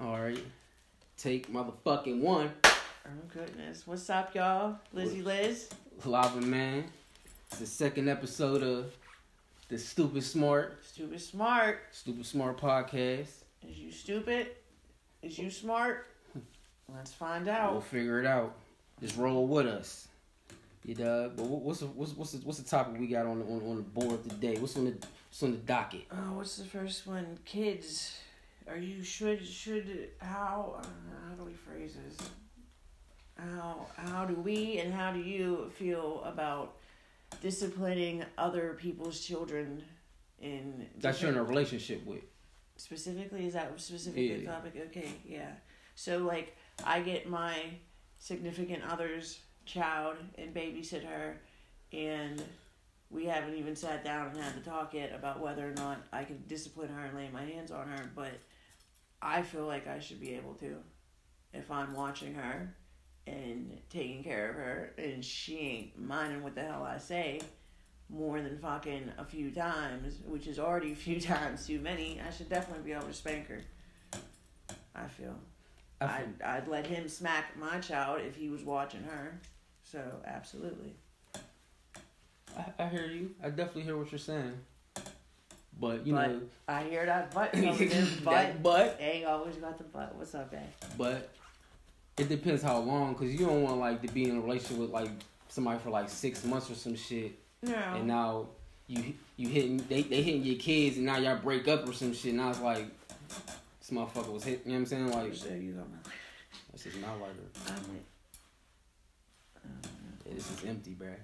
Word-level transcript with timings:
All 0.00 0.20
right. 0.20 0.42
Take 1.16 1.52
motherfucking 1.52 2.20
one. 2.20 2.50
Oh 2.64 3.10
goodness. 3.32 3.86
What's 3.86 4.08
up, 4.10 4.34
y'all? 4.34 4.76
Lizzie 4.92 5.22
Liz. 5.22 5.68
Lava 6.04 6.40
Man. 6.40 6.84
It's 7.50 7.60
the 7.60 7.66
second 7.66 8.08
episode 8.08 8.62
of 8.62 8.92
the 9.68 9.78
Stupid 9.78 10.24
Smart, 10.24 10.78
Stupid 10.84 11.20
smart. 11.20 11.80
Stupid 11.92 12.26
Smart 12.26 12.60
podcast. 12.60 13.28
Is 13.68 13.78
you 13.78 13.92
stupid? 13.92 14.48
Is 15.22 15.38
you 15.38 15.50
smart? 15.50 16.06
Let's 16.94 17.12
find 17.12 17.48
out. 17.48 17.72
We'll 17.72 17.80
figure 17.80 18.20
it 18.20 18.26
out. 18.26 18.54
Just 19.00 19.16
roll 19.16 19.46
with 19.46 19.66
us. 19.66 20.08
You 20.84 20.94
know, 20.94 21.30
but 21.36 21.44
what's 21.44 21.80
the, 21.80 21.86
what's 21.86 22.12
what's 22.12 22.32
the, 22.32 22.38
what's 22.38 22.58
the 22.58 22.68
topic 22.68 22.98
we 22.98 23.06
got 23.06 23.26
on 23.26 23.38
the, 23.40 23.44
on, 23.44 23.62
on 23.68 23.76
the 23.76 23.82
board 23.82 24.22
today? 24.28 24.56
What's 24.58 24.76
on 24.76 24.86
the 24.86 24.92
what's 24.92 25.42
on 25.42 25.52
the 25.52 25.58
docket? 25.58 26.06
Oh, 26.10 26.34
what's 26.34 26.56
the 26.56 26.64
first 26.64 27.06
one? 27.06 27.38
Kids. 27.44 28.18
Are 28.70 28.78
you 28.78 29.02
should 29.02 29.44
should 29.46 30.10
how 30.18 30.76
uh, 30.78 30.86
how 31.28 31.34
do 31.34 31.44
we 31.44 31.54
phrase 31.54 31.96
this? 31.96 32.28
How 33.36 33.86
how 33.96 34.24
do 34.24 34.34
we 34.34 34.78
and 34.78 34.94
how 34.94 35.12
do 35.12 35.20
you 35.20 35.70
feel 35.74 36.22
about 36.24 36.76
disciplining 37.40 38.24
other 38.38 38.76
people's 38.80 39.20
children 39.20 39.82
in 40.40 40.86
That 40.98 41.20
you're 41.20 41.30
in 41.30 41.38
a 41.38 41.42
relationship 41.42 42.04
with. 42.06 42.22
specifically 42.76 43.46
is 43.46 43.54
that 43.54 43.72
specifically 43.80 44.40
the 44.40 44.46
topic 44.46 44.72
okay 44.88 45.12
yeah 45.26 45.52
so 45.94 46.18
like 46.18 46.56
i 46.84 47.00
get 47.00 47.28
my 47.28 47.54
significant 48.18 48.82
other's 48.90 49.40
child 49.66 50.16
and 50.38 50.54
babysit 50.54 51.04
her 51.04 51.38
and 51.92 52.42
we 53.10 53.26
haven't 53.26 53.54
even 53.54 53.76
sat 53.76 54.02
down 54.02 54.28
and 54.28 54.36
had 54.38 54.54
to 54.54 54.70
talk 54.70 54.94
yet 54.94 55.12
about 55.14 55.40
whether 55.40 55.68
or 55.68 55.74
not 55.74 55.98
i 56.12 56.24
can 56.24 56.42
discipline 56.48 56.88
her 56.88 57.04
and 57.04 57.16
lay 57.16 57.28
my 57.32 57.44
hands 57.44 57.70
on 57.70 57.86
her 57.86 58.10
but 58.16 58.32
i 59.22 59.42
feel 59.42 59.66
like 59.66 59.86
i 59.86 59.98
should 59.98 60.20
be 60.20 60.34
able 60.34 60.54
to 60.54 60.76
if 61.52 61.70
i'm 61.70 61.92
watching 61.92 62.34
her 62.34 62.74
and 63.26 63.78
taking 63.90 64.24
care 64.24 64.50
of 64.50 64.56
her 64.56 64.94
and 64.98 65.24
she 65.24 65.58
ain't 65.58 65.98
minding 65.98 66.42
what 66.42 66.54
the 66.54 66.62
hell 66.62 66.82
i 66.82 66.98
say 66.98 67.40
more 68.12 68.40
than 68.40 68.58
fucking 68.58 69.12
a 69.18 69.24
few 69.24 69.50
times, 69.50 70.18
which 70.26 70.46
is 70.46 70.58
already 70.58 70.92
a 70.92 70.96
few 70.96 71.20
times 71.20 71.66
too 71.66 71.80
many, 71.80 72.20
I 72.26 72.30
should 72.30 72.48
definitely 72.48 72.84
be 72.84 72.92
able 72.92 73.06
to 73.06 73.14
spank 73.14 73.48
her. 73.48 73.60
I 74.94 75.06
feel. 75.06 75.36
I 76.00 76.04
I'd, 76.04 76.42
I'd 76.44 76.68
let 76.68 76.86
him 76.86 77.08
smack 77.08 77.56
my 77.56 77.78
child 77.78 78.20
if 78.26 78.36
he 78.36 78.48
was 78.48 78.62
watching 78.62 79.02
her. 79.04 79.40
So, 79.82 80.02
absolutely. 80.26 80.94
I, 82.56 82.64
I 82.78 82.88
hear 82.88 83.06
you. 83.06 83.30
I 83.42 83.50
definitely 83.50 83.82
hear 83.82 83.96
what 83.96 84.10
you're 84.10 84.18
saying. 84.18 84.54
But 85.78 86.06
you 86.06 86.14
But 86.14 86.30
know, 86.30 86.40
I 86.68 86.84
hear 86.84 87.06
that 87.06 87.32
butt 87.32 87.52
coming 87.54 87.88
that 87.88 88.24
but 88.24 88.62
but 88.62 88.96
ain't 89.00 89.24
always 89.26 89.56
got 89.56 89.78
the 89.78 89.84
butt. 89.84 90.14
What's 90.14 90.34
up, 90.34 90.50
babe? 90.50 90.60
but 90.98 91.30
it 92.18 92.28
depends 92.28 92.62
how 92.62 92.78
long, 92.80 93.14
cause 93.14 93.28
you 93.30 93.46
don't 93.46 93.62
want 93.62 93.78
like 93.78 94.02
to 94.02 94.12
be 94.12 94.28
in 94.28 94.36
a 94.36 94.40
relationship 94.40 94.76
with 94.78 94.90
like 94.90 95.10
somebody 95.48 95.78
for 95.78 95.90
like 95.90 96.08
six 96.10 96.44
months 96.44 96.70
or 96.70 96.74
some 96.74 96.94
shit, 96.94 97.38
No. 97.62 97.72
and 97.74 98.06
now 98.06 98.48
you 98.88 99.14
you 99.36 99.48
hitting 99.48 99.78
they 99.88 100.02
they 100.02 100.20
hitting 100.22 100.42
your 100.42 100.56
kids, 100.56 100.96
and 100.98 101.06
now 101.06 101.16
y'all 101.16 101.38
break 101.38 101.66
up 101.68 101.88
or 101.88 101.92
some 101.94 102.12
shit. 102.12 102.32
And 102.32 102.42
I 102.42 102.48
was 102.48 102.60
like 102.60 102.86
this 103.80 103.90
motherfucker 103.90 104.32
was 104.32 104.44
hit. 104.44 104.62
You 104.66 104.72
know 104.72 104.74
what 104.74 104.78
I'm 104.80 104.86
saying? 104.86 105.10
Like 105.12 105.34
so 105.34 105.48
you 105.54 105.72
got 105.72 105.88
my. 105.90 105.96
this 106.72 106.84
is 106.86 106.96
not 107.00 107.18
like 107.20 107.30
I'm 107.68 107.74
uh, 109.56 109.88
yeah, 110.26 110.34
this 110.34 110.50
is 110.50 110.64
empty, 110.64 110.94
bruh. 111.00 111.14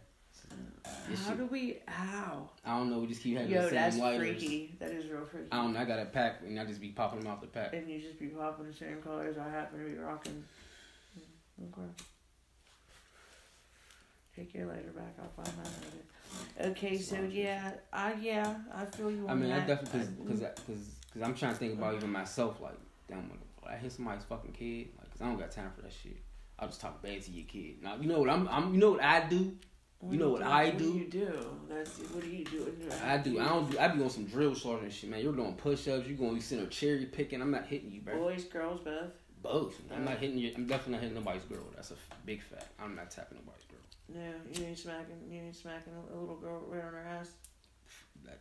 How 1.08 1.30
shit- 1.30 1.38
do 1.38 1.46
we? 1.46 1.78
How? 1.86 2.50
I 2.64 2.78
don't 2.78 2.90
know. 2.90 2.98
We 3.00 3.06
just 3.06 3.22
keep 3.22 3.36
having 3.36 3.52
Yo, 3.52 3.62
the 3.62 3.68
same 3.68 3.74
that's 3.74 3.96
lighters. 3.98 4.38
freaky. 4.38 4.76
That 4.78 4.90
is 4.90 5.10
real 5.10 5.24
freaky. 5.24 5.48
I 5.52 5.56
don't 5.56 5.72
know. 5.72 5.80
I 5.80 5.84
got 5.84 5.98
a 6.00 6.06
pack, 6.06 6.40
and 6.44 6.58
I 6.58 6.64
just 6.64 6.80
be 6.80 6.88
popping 6.88 7.20
them 7.20 7.28
off 7.28 7.40
the 7.40 7.46
pack. 7.46 7.72
And 7.72 7.88
you 7.88 8.00
just 8.00 8.18
be 8.18 8.26
popping 8.28 8.66
the 8.66 8.72
same 8.72 9.00
colors 9.02 9.36
I 9.38 9.48
happen 9.48 9.78
to 9.78 9.84
be 9.84 9.96
rocking. 9.96 10.44
Okay. 11.62 11.88
Take 14.34 14.54
your 14.54 14.66
lighter 14.66 14.90
back. 14.94 15.14
I'll 15.18 15.44
find 15.44 15.56
mine 15.56 15.72
later. 15.82 16.70
Okay, 16.70 16.98
so 16.98 17.16
yeah, 17.22 17.72
I 17.92 18.14
yeah, 18.20 18.56
I 18.74 18.84
feel 18.84 19.10
you 19.10 19.24
on 19.24 19.30
I 19.30 19.34
mean, 19.34 19.52
I 19.52 19.60
definitely 19.60 20.00
because 20.22 20.40
because 20.40 20.80
because 21.12 21.22
I'm 21.22 21.34
trying 21.34 21.52
to 21.52 21.58
think 21.58 21.74
about 21.74 21.94
even 21.94 22.10
myself. 22.10 22.60
Like, 22.60 22.78
damn, 23.08 23.30
when 23.30 23.38
I 23.66 23.76
hit 23.76 23.92
somebody's 23.92 24.24
fucking 24.24 24.52
kid, 24.52 24.88
like, 24.98 25.10
cause 25.10 25.22
I 25.22 25.26
don't 25.26 25.38
got 25.38 25.50
time 25.50 25.70
for 25.74 25.82
that 25.82 25.92
shit. 25.92 26.18
I'll 26.58 26.68
just 26.68 26.80
talk 26.80 27.02
bad 27.02 27.22
to 27.22 27.30
your 27.30 27.46
kid. 27.46 27.82
Now, 27.82 27.96
you 27.98 28.08
know 28.08 28.18
what 28.18 28.28
I'm, 28.28 28.48
I'm 28.48 28.74
you 28.74 28.80
know 28.80 28.90
what 28.92 29.02
I 29.02 29.26
do. 29.26 29.56
You 30.10 30.18
know 30.18 30.30
what 30.30 30.40
do- 30.42 30.46
I 30.46 30.64
what 30.66 30.78
do? 30.78 30.92
do 30.92 30.98
you 30.98 31.06
do? 31.06 31.46
That's 31.68 31.98
what 31.98 32.22
do 32.22 32.28
you 32.30 32.44
do? 32.44 32.72
I 33.04 33.16
do. 33.18 33.40
I 33.40 33.44
don't 33.48 33.70
do. 33.70 33.78
I 33.78 33.88
be 33.88 34.02
on 34.02 34.10
some 34.10 34.24
drill 34.26 34.54
sergeant 34.54 34.92
shit, 34.92 35.10
man. 35.10 35.20
You're 35.22 35.32
doing 35.34 35.54
push 35.54 35.88
ups. 35.88 36.06
You're 36.06 36.16
going 36.18 36.30
to 36.30 36.34
be 36.36 36.40
sitting 36.40 36.64
there 36.64 36.70
cherry 36.70 37.06
picking. 37.06 37.40
I'm 37.42 37.50
not 37.50 37.66
hitting 37.66 37.90
you, 37.90 38.00
bro. 38.02 38.16
Boys, 38.18 38.44
girls, 38.44 38.80
both. 38.84 39.12
Both. 39.42 39.80
I'm 39.94 40.04
not 40.04 40.18
hitting 40.18 40.38
you. 40.38 40.52
I'm 40.56 40.66
definitely 40.66 40.92
not 40.94 41.00
hitting 41.02 41.14
nobody's 41.16 41.42
girl. 41.44 41.64
That's 41.74 41.90
a 41.90 41.94
f- 41.94 42.16
big 42.24 42.42
fact. 42.42 42.66
I'm 42.80 42.94
not 42.96 43.10
tapping 43.10 43.38
nobody's 43.38 43.64
girl. 43.64 43.80
No, 44.08 44.32
you 44.60 44.66
ain't 44.68 44.78
smacking. 44.78 45.16
You 45.30 45.40
ain't 45.42 45.56
smacking 45.56 45.92
a, 45.94 46.16
little 46.18 46.36
girl 46.36 46.62
right 46.68 46.82
on 46.84 46.92
her 46.92 47.06
ass. 47.20 47.30
That, 48.24 48.38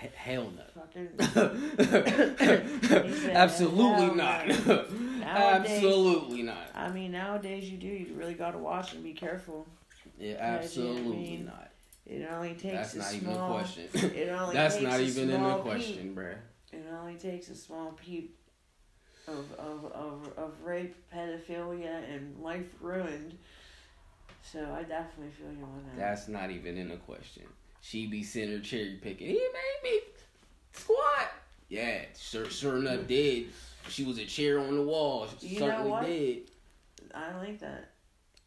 he- 0.00 0.08
hell 0.14 0.50
no. 0.56 0.64
Said, 1.84 3.30
Absolutely 3.36 4.14
not. 4.16 4.48
Nowadays- 5.20 5.70
Absolutely 5.84 6.42
not. 6.42 6.70
I 6.74 6.88
mean, 6.90 7.12
nowadays 7.12 7.70
you 7.70 7.76
do. 7.78 7.86
You 7.86 8.14
really 8.14 8.34
gotta 8.34 8.58
watch 8.58 8.94
and 8.94 9.02
be 9.02 9.12
careful. 9.12 9.66
Yeah, 10.18 10.34
I 10.34 10.58
absolutely 10.58 11.16
mean, 11.16 11.46
not. 11.46 11.70
It 12.06 12.26
only 12.30 12.54
takes 12.54 12.74
That's 12.74 12.94
a 12.94 12.98
not 12.98 13.14
even 13.14 13.28
a 13.28 13.34
small. 13.34 13.50
question. 13.52 13.84
It 13.94 14.28
only 14.30 14.54
That's 14.56 14.80
not 14.80 15.00
even 15.00 15.30
in 15.30 15.42
the 15.42 15.54
question, 15.56 16.14
bruh. 16.14 16.36
It 16.72 16.84
only 16.92 17.14
takes 17.14 17.48
a 17.50 17.54
small 17.54 17.92
peep 17.92 18.36
of 19.26 19.52
of, 19.58 19.84
of, 19.92 20.32
of 20.36 20.62
rape, 20.64 20.96
pedophilia, 21.14 22.02
and 22.12 22.36
life 22.42 22.66
ruined. 22.80 23.36
So 24.42 24.60
I 24.74 24.82
definitely 24.82 25.32
feel 25.32 25.52
you 25.52 25.64
on 25.64 25.82
that. 25.86 25.98
That's 25.98 26.28
not 26.28 26.50
even 26.50 26.78
in 26.78 26.88
the 26.88 26.96
question. 26.96 27.44
She 27.82 28.06
be 28.06 28.22
sitting 28.22 28.50
there 28.50 28.60
cherry 28.60 28.98
picking. 29.02 29.28
He 29.28 29.34
made 29.34 29.82
me 29.90 30.00
squat. 30.72 31.30
Yeah, 31.68 32.00
sure, 32.18 32.48
sure 32.48 32.78
enough, 32.78 33.00
mm. 33.00 33.06
did. 33.08 33.46
She 33.88 34.04
was 34.04 34.18
a 34.18 34.24
chair 34.24 34.58
on 34.58 34.74
the 34.74 34.82
wall. 34.82 35.26
She 35.40 35.48
You 35.48 35.60
know 35.60 35.66
certainly 35.66 35.90
what? 35.90 36.06
did. 36.06 36.50
I 37.14 37.36
like 37.36 37.60
that. 37.60 37.90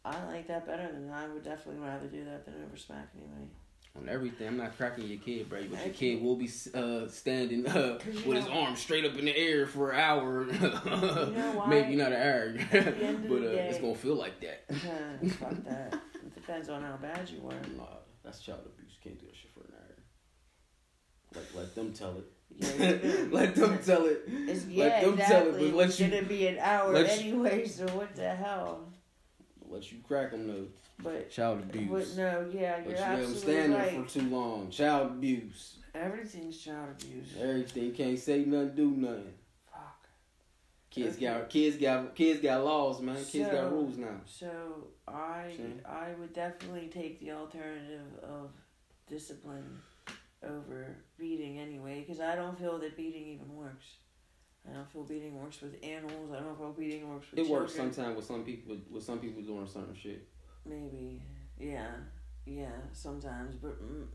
I 0.04 0.24
like 0.24 0.48
that 0.48 0.66
better 0.66 0.90
than 0.90 1.10
I 1.10 1.28
would 1.28 1.44
definitely 1.44 1.80
rather 1.80 2.06
do 2.06 2.24
that 2.24 2.44
than 2.44 2.54
ever 2.66 2.76
smack 2.76 3.08
anybody. 3.16 3.48
On 3.94 4.08
everything, 4.08 4.48
I'm 4.48 4.56
not 4.56 4.76
cracking 4.76 5.06
your 5.06 5.18
kid, 5.18 5.50
bro. 5.50 5.64
But 5.70 5.84
your 5.84 5.94
kid 5.94 6.22
will 6.22 6.36
be 6.36 6.48
uh, 6.74 7.06
standing 7.08 7.66
uh, 7.66 7.98
you 8.06 8.22
with 8.26 8.38
his 8.38 8.46
know- 8.46 8.52
arms 8.62 8.80
straight 8.80 9.04
up 9.04 9.16
in 9.18 9.26
the 9.26 9.36
air 9.36 9.66
for 9.66 9.90
an 9.90 10.00
hour. 10.00 10.44
why? 10.44 11.66
Maybe 11.68 11.96
not 11.96 12.12
an 12.12 12.22
hour, 12.22 12.52
the 12.52 12.78
end 13.04 13.24
of 13.24 13.28
but 13.28 13.42
uh, 13.42 13.50
it's 13.50 13.78
gonna 13.78 13.94
feel 13.94 14.14
like 14.14 14.40
that. 14.40 14.64
Fuck 15.38 15.64
that. 15.64 16.00
It 16.14 16.34
depends 16.34 16.70
on 16.70 16.82
how 16.82 16.96
bad 16.96 17.28
you 17.28 17.42
were. 17.42 17.52
Nah, 17.76 17.84
that's 18.24 18.40
child 18.40 18.60
abuse. 18.64 18.96
Can't 19.04 19.20
do 19.20 19.26
that 19.26 19.36
shit 19.36 19.50
for 19.52 19.60
an 19.60 19.74
hour. 19.74 21.40
Like, 21.42 21.54
let 21.54 21.74
them 21.74 21.92
tell 21.92 22.16
it. 22.16 22.24
Yeah, 22.58 23.26
let 23.30 23.54
them 23.54 23.78
tell 23.84 24.06
it. 24.06 24.22
It's, 24.26 24.64
let 24.66 24.70
yeah, 24.70 25.00
them 25.02 25.18
tell 25.18 25.46
it, 25.48 25.52
but 25.52 25.74
let 25.74 25.88
it's 25.90 26.00
you 26.00 26.08
gonna 26.08 26.22
be 26.22 26.46
an 26.46 26.58
hour 26.58 26.96
anyway. 26.96 27.66
So 27.66 27.86
what 27.88 28.14
the 28.16 28.34
hell? 28.34 28.88
Let 29.72 29.90
you 29.90 29.98
crack 30.06 30.30
them 30.32 30.46
though. 30.46 30.66
But 31.02 31.30
Child 31.30 31.60
abuse. 31.60 32.14
but 32.14 32.16
no, 32.22 32.50
yeah, 32.52 32.76
But 32.80 32.90
you're 32.90 32.98
you 32.98 33.04
let 33.04 33.08
absolutely 33.18 33.40
stand 33.40 33.72
there 33.72 33.78
right. 33.80 34.06
for 34.08 34.18
too 34.18 34.28
long. 34.28 34.70
Child 34.70 35.10
abuse. 35.12 35.76
Everything's 35.94 36.58
child 36.58 36.88
abuse. 37.02 37.28
Everything 37.40 37.92
can't 37.92 38.18
say 38.18 38.44
nothing, 38.44 38.74
do 38.76 38.90
nothing. 38.92 39.34
Fuck. 39.72 40.06
Kids 40.90 41.16
Okay. 41.16 41.26
got 41.26 41.50
kids 41.50 41.76
got 41.76 42.14
kids 42.14 42.40
got 42.40 42.64
laws, 42.64 43.00
man. 43.00 43.16
Kids 43.16 43.32
So- 43.48 43.50
got 43.52 43.72
rules 43.72 43.96
now. 43.96 44.20
So 44.26 44.88
I 45.08 45.52
See? 45.56 45.84
I 45.84 46.12
would 46.18 46.32
definitely 46.32 46.88
take 46.88 47.18
the 47.20 47.32
alternative 47.32 48.06
of 48.22 48.50
discipline 49.08 49.80
over 50.42 50.96
beating 51.18 51.58
anyway, 51.58 52.00
because 52.00 52.20
I 52.20 52.34
don't 52.36 52.58
feel 52.58 52.78
that 52.78 52.96
beating 52.96 53.26
even 53.28 53.54
works. 53.56 53.86
I 54.68 54.74
don't 54.74 54.90
feel 54.90 55.02
beating 55.02 55.40
works 55.40 55.60
with 55.60 55.76
animals. 55.82 56.30
I 56.30 56.36
don't 56.36 56.48
know 56.48 56.54
feel 56.54 56.72
beating 56.72 57.08
works 57.08 57.30
with 57.30 57.40
It 57.40 57.48
works 57.50 57.74
sometimes 57.74 58.16
with 58.16 58.24
some 58.24 58.44
people 58.44 58.76
with 58.90 59.02
some 59.02 59.18
people 59.18 59.42
doing 59.42 59.66
certain 59.66 59.94
shit. 59.94 60.28
Maybe, 60.64 61.20
yeah, 61.58 61.90
yeah, 62.46 62.70
sometimes, 62.92 63.56
but 63.56 63.82
mm, 63.82 64.06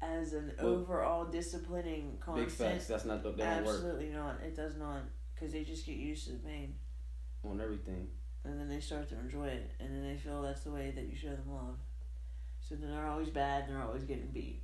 as 0.00 0.32
an 0.32 0.52
Well, 0.60 0.72
overall 0.72 1.24
disciplining 1.26 2.18
Big 2.34 2.50
facts. 2.50 2.88
That's 2.88 3.04
not 3.04 3.22
that 3.22 3.36
don't 3.36 3.64
work 3.64 3.76
absolutely 3.76 4.08
not. 4.08 4.40
It 4.44 4.56
does 4.56 4.76
not, 4.76 5.02
because 5.34 5.52
they 5.52 5.62
just 5.62 5.86
get 5.86 5.96
used 5.96 6.26
to 6.26 6.32
the 6.32 6.38
pain, 6.40 6.74
on 7.44 7.60
everything. 7.60 8.08
and 8.44 8.58
then 8.58 8.68
they 8.68 8.80
start 8.80 9.08
to 9.10 9.18
enjoy 9.20 9.46
it, 9.46 9.70
and 9.78 9.94
then 9.94 10.02
they 10.02 10.16
feel 10.16 10.42
that's 10.42 10.62
the 10.64 10.72
way 10.72 10.90
that 10.90 11.04
you 11.08 11.14
show 11.16 11.30
them 11.30 11.52
love. 11.52 11.76
So 12.60 12.74
then 12.74 12.90
they're 12.90 13.06
always 13.06 13.30
bad, 13.30 13.64
and 13.64 13.76
they're 13.76 13.84
always 13.84 14.02
getting 14.04 14.28
beat. 14.32 14.62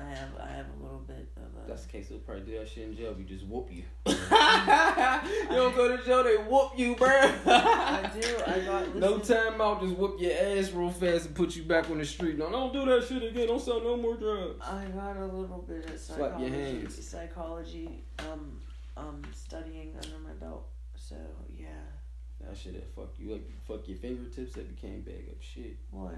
I 0.00 0.10
have 0.10 0.28
I 0.40 0.52
have 0.52 0.66
a 0.78 0.82
little 0.82 1.00
bit 1.00 1.28
of 1.36 1.64
a. 1.64 1.68
That's 1.68 1.84
the 1.84 1.92
case. 1.92 2.08
They'll 2.08 2.18
probably 2.18 2.44
do 2.44 2.58
that 2.58 2.68
shit 2.68 2.84
in 2.88 2.96
jail. 2.96 3.14
We 3.16 3.24
just 3.24 3.44
whoop 3.46 3.68
you. 3.70 3.82
you 4.06 4.14
don't 5.56 5.74
go 5.74 5.96
to 5.96 6.04
jail. 6.04 6.24
They 6.24 6.36
whoop 6.36 6.72
you, 6.76 6.94
bro. 6.94 7.08
I 7.08 8.10
do. 8.14 8.36
I 8.46 8.60
got 8.60 8.94
listen. 8.94 9.00
no 9.00 9.18
time 9.18 9.60
out. 9.60 9.82
Just 9.82 9.96
whoop 9.96 10.20
your 10.20 10.32
ass 10.32 10.70
real 10.70 10.90
fast 10.90 11.26
and 11.26 11.34
put 11.34 11.56
you 11.56 11.64
back 11.64 11.90
on 11.90 11.98
the 11.98 12.04
street. 12.04 12.38
No, 12.38 12.50
don't 12.50 12.72
do 12.72 12.84
that 12.86 13.06
shit 13.06 13.22
again. 13.22 13.48
Don't 13.48 13.60
sell 13.60 13.80
no 13.80 13.96
more 13.96 14.16
drugs. 14.16 14.60
I 14.62 14.84
got 14.86 15.16
a 15.16 15.26
little 15.26 15.64
bit 15.66 15.90
of 15.90 15.98
psychology, 15.98 16.88
psychology, 16.88 18.04
um, 18.20 18.60
um, 18.96 19.22
studying 19.34 19.94
under 20.02 20.18
my 20.18 20.32
belt. 20.40 20.68
So 20.96 21.16
yeah. 21.56 21.66
That 22.40 22.56
shit 22.56 22.74
that 22.74 22.94
fuck 22.94 23.14
you 23.18 23.34
up. 23.34 23.40
Fuck 23.66 23.88
your 23.88 23.98
fingertips 23.98 24.54
that 24.54 24.74
became 24.74 25.00
bag 25.00 25.26
up 25.30 25.42
shit. 25.42 25.76
What? 25.90 26.14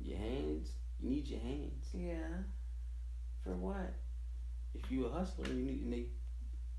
Your 0.00 0.18
hands. 0.18 0.70
You 1.00 1.10
need 1.10 1.26
your 1.28 1.40
hands. 1.40 1.86
Yeah. 1.92 2.42
For 3.44 3.54
what? 3.54 3.94
If 4.74 4.90
you 4.90 5.06
a 5.06 5.10
hustler, 5.10 5.46
you 5.48 5.62
need 5.62 5.80
to 5.80 5.86
make 5.86 6.12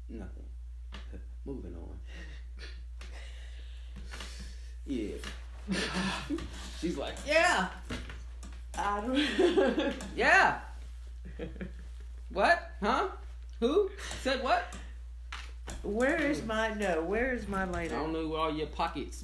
nothing. 0.10 0.46
Moving 1.46 1.76
on. 1.76 2.00
Yeah. 4.86 5.18
She's 6.82 6.98
like, 6.98 7.14
yeah, 7.24 7.68
I 8.76 9.02
don't. 9.02 9.94
yeah. 10.16 10.62
What? 12.30 12.72
Huh? 12.82 13.10
Who? 13.60 13.92
Said 14.24 14.44
what? 14.44 14.74
where 15.84 16.18
is 16.18 16.44
my 16.44 16.74
no? 16.74 17.04
Where 17.04 17.34
is 17.34 17.48
my 17.48 17.66
lighter? 17.66 17.96
I 17.96 18.00
don't 18.00 18.14
know 18.14 18.28
where 18.28 18.40
all 18.40 18.54
your 18.54 18.68
pockets. 18.68 19.24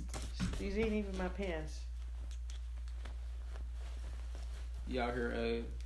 These 0.60 0.78
ain't 0.78 0.94
even 0.94 1.18
my 1.18 1.28
pants. 1.30 1.80
You 4.88 5.02
out 5.02 5.16
here, 5.16 5.34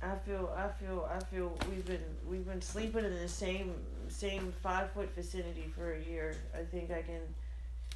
uh, 0.02 0.06
I 0.06 0.16
feel, 0.18 0.54
I 0.54 0.68
feel, 0.68 1.08
I 1.10 1.24
feel 1.24 1.56
we've 1.70 1.86
been 1.86 2.04
we've 2.26 2.46
been 2.46 2.60
sleeping 2.60 3.04
in 3.04 3.14
the 3.14 3.28
same 3.28 3.74
same 4.08 4.52
five 4.62 4.90
foot 4.92 5.08
vicinity 5.16 5.72
for 5.74 5.94
a 5.94 6.02
year. 6.02 6.36
I 6.54 6.64
think 6.64 6.90
I 6.90 7.00
can 7.00 7.22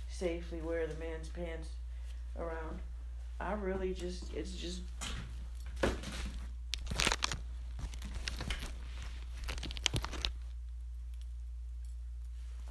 safely 0.08 0.62
wear 0.62 0.86
the 0.86 0.94
man's 0.94 1.28
pants 1.28 1.68
around. 2.38 2.78
I 3.38 3.52
really 3.52 3.92
just 3.92 4.32
it's 4.32 4.52
just 4.52 4.80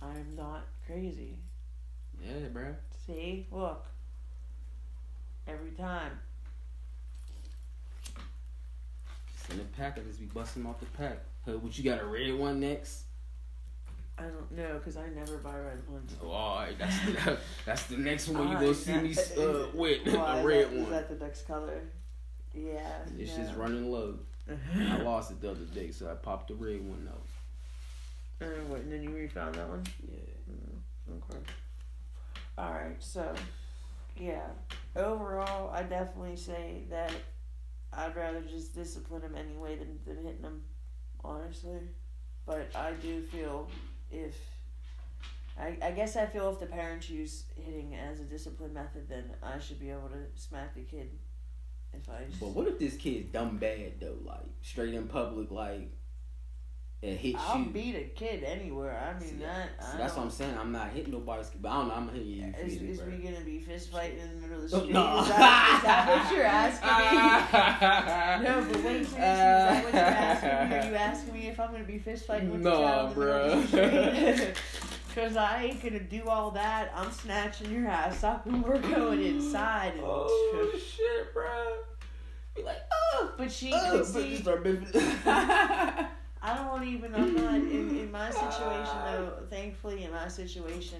I'm 0.02 0.36
not 0.36 0.66
crazy. 0.88 1.38
yeah, 2.20 2.48
bro. 2.52 2.76
See, 3.06 3.46
look. 3.52 3.86
Every 5.48 5.72
time. 5.72 6.20
Send 9.48 9.62
a 9.62 9.64
pack. 9.78 9.98
I 9.98 10.02
just 10.02 10.20
be 10.20 10.26
busting 10.26 10.66
off 10.66 10.80
the 10.80 10.86
pack. 10.98 11.18
Hey, 11.46 11.56
what 11.56 11.78
you 11.78 11.84
got 11.84 12.02
a 12.02 12.06
red 12.06 12.34
one 12.34 12.60
next? 12.60 13.04
I 14.18 14.24
don't 14.24 14.52
know 14.52 14.76
because 14.78 14.96
I 14.96 15.08
never 15.10 15.38
buy 15.38 15.58
red 15.58 15.88
ones. 15.90 16.14
Oh, 16.24 16.30
all 16.30 16.56
right, 16.58 16.78
that's 16.78 17.00
the, 17.06 17.38
that's 17.66 17.84
the 17.88 17.98
next 17.98 18.30
one 18.30 18.48
you 18.50 18.54
gonna 18.54 18.74
see 18.74 18.96
me 18.98 19.16
uh, 19.38 19.66
with 19.74 20.06
Why, 20.08 20.38
a 20.40 20.44
red 20.46 20.66
that- 20.66 20.72
one. 20.72 20.82
Is 20.84 20.90
that 20.90 21.10
the 21.20 21.26
next 21.26 21.48
color? 21.48 21.82
Yeah. 22.54 22.80
It's 23.18 23.36
no. 23.36 23.44
just 23.44 23.56
running 23.58 23.92
low. 23.92 24.20
I 24.78 24.98
lost 24.98 25.32
it 25.32 25.42
the 25.42 25.52
other 25.52 25.66
day, 25.74 25.90
so 25.92 26.10
I 26.12 26.14
popped 26.14 26.50
the 26.50 26.56
red 26.56 26.82
one 26.86 27.10
out. 27.10 28.46
Uh, 28.46 28.52
what, 28.68 28.82
and 28.82 28.92
then 28.92 29.02
you 29.02 29.10
refound 29.10 29.56
that 29.56 29.68
one? 29.68 29.84
Yeah. 30.08 31.14
Okay. 31.16 31.44
Alright, 32.58 33.02
so, 33.02 33.34
yeah. 34.20 34.46
Overall, 34.96 35.72
I 35.74 35.84
definitely 35.84 36.36
say 36.36 36.84
that 36.92 37.12
I'd 37.96 38.16
rather 38.16 38.42
just 38.42 38.74
discipline 38.76 39.22
him 39.22 39.36
anyway 39.36 39.78
than, 39.78 40.00
than 40.06 40.24
hitting 40.24 40.42
him, 40.42 40.64
honestly. 41.24 41.80
But 42.46 42.70
I 42.76 42.92
do 42.94 43.22
feel 43.22 43.70
if. 44.12 44.36
I, 45.60 45.78
I 45.84 45.92
guess 45.92 46.16
I 46.16 46.26
feel 46.26 46.50
if 46.52 46.60
the 46.60 46.66
parents 46.66 47.10
use 47.10 47.44
hitting 47.56 47.94
as 47.94 48.20
a 48.20 48.24
discipline 48.24 48.74
method, 48.74 49.08
then 49.08 49.26
I 49.44 49.60
should 49.60 49.80
be 49.80 49.92
able 49.92 50.10
to 50.10 50.26
smack 50.36 50.74
the 50.74 50.82
kid. 50.82 51.12
If 51.94 52.10
I 52.10 52.26
just. 52.28 52.40
But 52.40 52.50
what 52.50 52.68
if 52.68 52.80
this 52.80 52.98
kid's 52.98 53.32
dumb 53.32 53.58
bad 53.58 54.00
though? 54.00 54.18
Like 54.26 54.46
straight 54.62 54.96
in 54.96 55.08
public, 55.08 55.52
like 55.52 55.92
it 57.04 57.18
hits 57.18 57.38
I'll 57.46 57.60
you. 57.60 57.66
beat 57.66 57.96
a 57.96 58.04
kid 58.16 58.44
anywhere. 58.44 58.98
I 58.98 59.20
mean 59.20 59.30
See, 59.30 59.36
that. 59.44 59.70
See, 59.84 59.94
I 59.94 59.98
that's 59.98 60.16
what 60.16 60.24
I'm 60.24 60.32
saying. 60.32 60.58
I'm 60.58 60.72
not 60.72 60.92
hitting 60.92 61.12
nobody's 61.12 61.50
kid, 61.50 61.62
but 61.62 61.70
I 61.70 61.74
don't 61.76 61.88
know. 61.90 61.94
I'm 61.96 62.10
hitting 62.10 62.28
you. 62.28 62.54
if 62.58 62.60
you 62.60 62.66
Is, 62.66 62.74
hit 62.82 62.90
is 62.90 63.02
we 63.02 63.18
gonna 63.30 63.46
be 63.46 63.60
fist 63.60 63.92
fighting 63.92 64.20
in 64.20 64.30
the 64.42 64.48
middle 64.48 64.64
of 64.64 64.72
the 64.72 64.78
street? 64.80 64.92
no. 64.94 65.20
Is, 65.22 65.28
that, 65.28 65.76
is 65.76 65.84
that 65.84 66.08
what 66.08 66.36
you're 66.36 66.46
asking 66.46 66.90
me? 66.98 68.44
no, 68.50 68.72
but 68.72 68.84
wait, 68.84 69.06
seriously, 69.06 69.18
is 69.18 69.18
that 69.18 69.84
what 69.84 69.94
you're 69.94 70.02
asking 70.04 70.70
me? 70.70 70.76
Are 70.78 70.90
you 70.90 70.96
asking 70.96 71.34
me 71.34 71.48
if 71.50 71.60
I'm 71.60 71.72
gonna 71.74 71.84
be 71.84 71.98
fist 72.00 72.26
fighting 72.26 72.52
with 72.52 72.62
No, 72.62 72.72
child 72.82 73.14
in 73.14 73.20
the 73.20 73.26
middle 73.26 73.52
of 73.54 73.72
the 73.72 74.38
street? 74.38 74.56
Cause 75.16 75.36
I 75.38 75.64
ain't 75.66 75.84
gonna 75.84 76.00
do 76.00 76.28
all 76.28 76.50
that. 76.52 76.92
I'm 76.96 77.12
snatching 77.12 77.70
your 77.72 77.88
ass 77.88 78.24
up 78.24 78.48
and 78.48 78.64
we're 78.64 78.80
going 78.80 79.22
inside. 79.24 79.94
And 79.94 80.02
Oh 80.06 80.72
shit, 80.80 81.32
bro. 81.36 81.74
Be 82.56 82.64
like, 82.64 82.80
oh, 83.14 83.32
But 83.38 83.52
she 83.52 83.72
oh, 83.74 83.90
could 83.92 84.00
but 84.00 84.06
see. 84.08 84.28
you 84.30 84.38
start 84.38 84.64
biffing. 84.64 86.08
I 86.46 86.56
don't 86.56 86.86
even. 86.86 87.16
I'm 87.16 87.34
not 87.36 87.56
in, 87.56 87.98
in 87.98 88.12
my 88.12 88.30
situation 88.30 88.98
though. 89.06 89.32
Thankfully, 89.50 90.04
in 90.04 90.12
my 90.12 90.28
situation, 90.28 91.00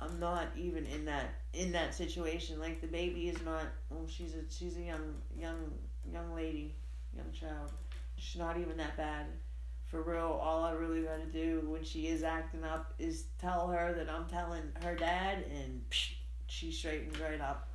I'm 0.00 0.18
not 0.18 0.48
even 0.56 0.84
in 0.86 1.04
that 1.04 1.34
in 1.54 1.70
that 1.72 1.94
situation. 1.94 2.58
Like 2.58 2.80
the 2.80 2.88
baby 2.88 3.28
is 3.28 3.40
not. 3.44 3.62
Well, 3.88 4.06
she's 4.08 4.34
a 4.34 4.52
she's 4.52 4.76
a 4.76 4.82
young 4.82 5.14
young 5.38 5.70
young 6.12 6.34
lady, 6.34 6.74
young 7.16 7.30
child. 7.32 7.70
She's 8.16 8.40
not 8.40 8.58
even 8.58 8.76
that 8.78 8.96
bad. 8.96 9.26
For 9.86 10.02
real, 10.02 10.38
all 10.42 10.64
I 10.64 10.72
really 10.72 11.02
got 11.02 11.18
to 11.18 11.26
do 11.26 11.66
when 11.68 11.82
she 11.84 12.08
is 12.08 12.22
acting 12.22 12.64
up 12.64 12.94
is 12.98 13.24
tell 13.40 13.68
her 13.68 13.92
that 13.94 14.08
I'm 14.08 14.26
telling 14.26 14.62
her 14.84 14.94
dad, 14.94 15.44
and 15.52 15.82
psh, 15.90 16.10
she 16.48 16.72
straightens 16.72 17.18
right 17.20 17.40
up. 17.40 17.68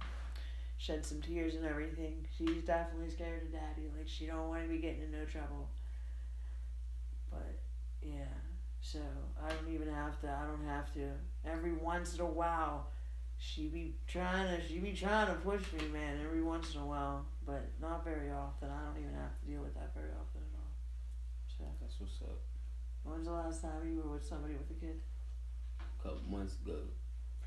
Shed 0.78 1.06
some 1.06 1.22
tears 1.22 1.56
and 1.56 1.66
everything. 1.66 2.28
She's 2.38 2.64
definitely 2.64 3.10
scared 3.10 3.44
of 3.44 3.52
daddy. 3.54 3.90
Like 3.98 4.08
she 4.08 4.26
don't 4.26 4.50
want 4.50 4.64
to 4.64 4.70
be 4.70 4.80
getting 4.80 5.04
in 5.04 5.12
no 5.12 5.24
trouble. 5.24 5.70
But 7.36 7.60
yeah, 8.02 8.32
so 8.82 9.00
I 9.44 9.50
don't 9.50 9.74
even 9.74 9.94
have 9.94 10.20
to. 10.22 10.28
I 10.30 10.46
don't 10.48 10.66
have 10.68 10.94
to. 10.94 11.12
Every 11.46 11.74
once 11.74 12.16
in 12.16 12.22
a 12.22 12.26
while, 12.26 12.88
she 13.38 13.68
be 13.68 13.96
trying 14.08 14.48
to. 14.48 14.66
She 14.68 14.80
be 14.80 14.94
trying 14.94 15.28
to 15.28 15.34
push 15.42 15.62
me, 15.74 15.88
man. 15.92 16.20
Every 16.24 16.42
once 16.42 16.74
in 16.74 16.82
a 16.82 16.86
while, 16.86 17.26
but 17.46 17.68
not 17.82 18.04
very 18.06 18.32
often. 18.32 18.70
I 18.70 18.86
don't 18.86 19.02
even 19.02 19.14
have 19.16 19.38
to 19.42 19.46
deal 19.46 19.62
with 19.62 19.74
that 19.76 19.94
very 19.94 20.10
often 20.12 20.42
at 20.42 20.56
all. 20.56 20.72
So 21.58 21.64
That's 21.82 22.00
what's 22.00 22.22
up. 22.22 22.40
when's 23.04 23.26
the 23.28 23.34
last 23.34 23.62
time 23.62 23.82
you 23.90 24.02
were 24.02 24.14
with 24.14 24.26
somebody 24.26 24.54
with 24.56 24.70
a 24.72 24.80
kid? 24.80 25.00
A 25.80 26.04
couple 26.04 26.22
months 26.30 26.56
ago, 26.66 26.78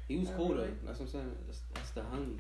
he 0.09 0.19
was 0.19 0.29
Oh, 0.31 0.37
cool 0.37 0.49
though. 0.55 0.69
That's 0.85 0.99
what 1.01 1.07
I'm 1.07 1.13
saying. 1.13 1.33
That's, 1.47 1.61
that's 1.75 1.91
the 1.91 2.01
homie. 2.03 2.39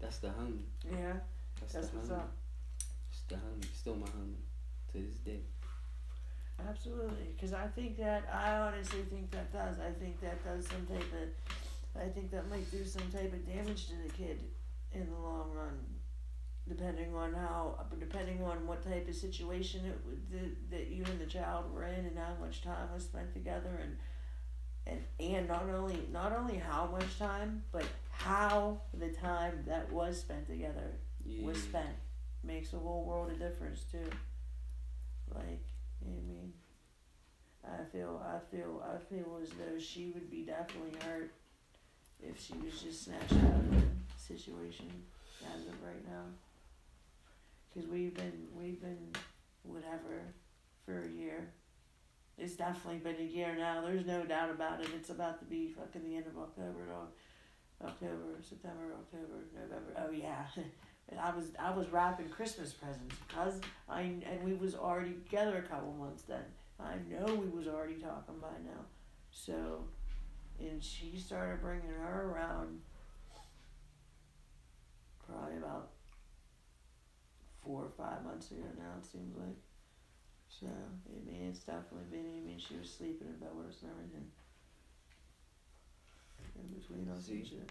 That's 0.00 0.18
the 0.18 0.28
homie. 0.28 0.64
Yeah, 0.90 1.12
That's, 1.60 1.72
that's 1.74 1.88
the 1.88 1.96
what's 1.98 2.08
homie. 2.08 2.18
up. 2.18 2.32
It's 3.10 3.22
the 3.28 3.34
homie. 3.36 3.66
Still 3.74 3.94
my 3.96 4.06
homie 4.06 4.42
to 4.92 4.98
this 4.98 5.14
day. 5.24 5.40
Absolutely, 6.68 7.34
because 7.34 7.52
I 7.52 7.66
think 7.66 7.98
that 7.98 8.22
I 8.32 8.56
honestly 8.56 9.00
think 9.10 9.30
that 9.32 9.52
does. 9.52 9.76
I 9.80 9.90
think 9.98 10.20
that 10.20 10.42
does 10.44 10.66
some 10.66 10.86
type 10.86 11.12
of. 11.12 12.00
I 12.00 12.08
think 12.08 12.30
that 12.30 12.48
might 12.48 12.70
do 12.70 12.84
some 12.84 13.02
type 13.10 13.32
of 13.32 13.46
damage 13.46 13.88
to 13.88 13.94
the 14.06 14.08
kid 14.12 14.38
in 14.92 15.06
the 15.10 15.18
long 15.18 15.50
run, 15.52 15.78
depending 16.68 17.14
on 17.14 17.34
how, 17.34 17.78
depending 17.98 18.42
on 18.42 18.66
what 18.66 18.82
type 18.82 19.06
of 19.08 19.14
situation 19.14 19.84
it 19.84 19.98
would 20.06 20.30
that, 20.30 20.70
that 20.70 20.86
you 20.88 21.04
and 21.04 21.20
the 21.20 21.26
child 21.26 21.72
were 21.74 21.84
in, 21.84 22.06
and 22.06 22.16
how 22.16 22.34
much 22.40 22.62
time 22.62 22.88
was 22.94 23.04
spent 23.04 23.32
together, 23.34 23.70
and 23.82 23.96
and 24.86 25.04
and 25.20 25.48
not 25.48 25.68
only 25.68 26.08
not 26.12 26.32
only 26.32 26.56
how 26.56 26.86
much 26.86 27.18
time, 27.18 27.62
but 27.72 27.84
how 28.10 28.80
the 28.94 29.08
time 29.08 29.62
that 29.66 29.90
was 29.92 30.20
spent 30.20 30.46
together 30.46 30.92
Yeah. 31.24 31.46
was 31.46 31.62
spent 31.62 31.96
makes 32.44 32.72
a 32.72 32.78
whole 32.78 33.04
world 33.04 33.30
of 33.32 33.38
difference 33.38 33.84
too. 33.90 34.08
Like, 35.34 35.62
you 36.04 36.12
know 36.12 36.18
what 36.18 36.24
I 36.24 36.40
mean? 36.40 36.52
I 37.64 37.84
feel, 37.90 38.22
I 38.24 38.38
feel, 38.54 38.82
I 38.82 38.98
feel 39.12 39.38
as 39.42 39.50
though 39.50 39.78
she 39.78 40.10
would 40.14 40.30
be 40.30 40.42
definitely 40.42 40.98
hurt 41.04 41.32
if 42.20 42.40
she 42.40 42.54
was 42.54 42.80
just 42.80 43.04
snatched 43.04 43.32
out 43.32 43.60
of 43.60 43.70
the 43.70 43.82
situation 44.16 44.90
as 45.42 45.66
of 45.66 45.82
right 45.82 46.06
now. 46.08 46.24
Cause 47.74 47.86
we've 47.86 48.14
been, 48.14 48.48
we've 48.54 48.80
been, 48.80 49.08
whatever, 49.62 50.22
for 50.84 51.02
a 51.02 51.08
year. 51.08 51.48
It's 52.36 52.54
definitely 52.54 52.98
been 52.98 53.20
a 53.20 53.30
year 53.30 53.54
now. 53.56 53.82
There's 53.82 54.06
no 54.06 54.24
doubt 54.24 54.50
about 54.50 54.80
it. 54.80 54.88
It's 54.94 55.10
about 55.10 55.38
to 55.38 55.44
be 55.44 55.68
fucking 55.68 56.04
the 56.04 56.16
end 56.16 56.26
of 56.26 56.36
October. 56.38 56.88
October, 57.84 58.38
September, 58.40 58.94
October, 58.94 59.44
November. 59.54 59.92
Oh 59.96 60.10
yeah. 60.10 60.46
And 61.12 61.20
I 61.20 61.34
was 61.36 61.52
I 61.58 61.70
was 61.70 61.88
wrapping 61.90 62.30
Christmas 62.30 62.72
presents 62.72 63.14
because 63.28 63.60
I 63.86 64.00
and 64.00 64.42
we 64.42 64.54
was 64.54 64.74
already 64.74 65.12
together 65.12 65.58
a 65.58 65.62
couple 65.62 65.92
months 65.92 66.22
then. 66.22 66.44
I 66.80 66.94
know 67.08 67.34
we 67.34 67.48
was 67.48 67.68
already 67.68 67.94
talking 67.94 68.38
by 68.40 68.56
now, 68.64 68.80
so, 69.30 69.84
and 70.58 70.82
she 70.82 71.16
started 71.18 71.60
bringing 71.60 71.90
her 71.90 72.32
around. 72.32 72.80
Probably 75.26 75.58
about 75.58 75.90
four 77.62 77.82
or 77.84 77.90
five 77.96 78.24
months 78.24 78.50
ago 78.50 78.64
now. 78.78 78.94
It 78.98 79.06
seems 79.06 79.36
like. 79.36 79.56
So 80.48 80.66
I 80.66 81.30
mean, 81.30 81.48
it's 81.50 81.60
definitely 81.60 82.08
been. 82.10 82.26
I 82.26 82.46
mean, 82.46 82.58
she 82.58 82.76
was 82.76 82.88
sleeping 82.90 83.28
in 83.28 83.34
bed 83.34 83.50
with 83.54 83.68
us 83.68 83.82
and 83.82 83.90
everything. 83.90 84.26
In 86.56 86.78
between 86.78 87.08
us 87.10 87.28
and 87.28 87.44
See? 87.44 87.50
shit. 87.50 87.70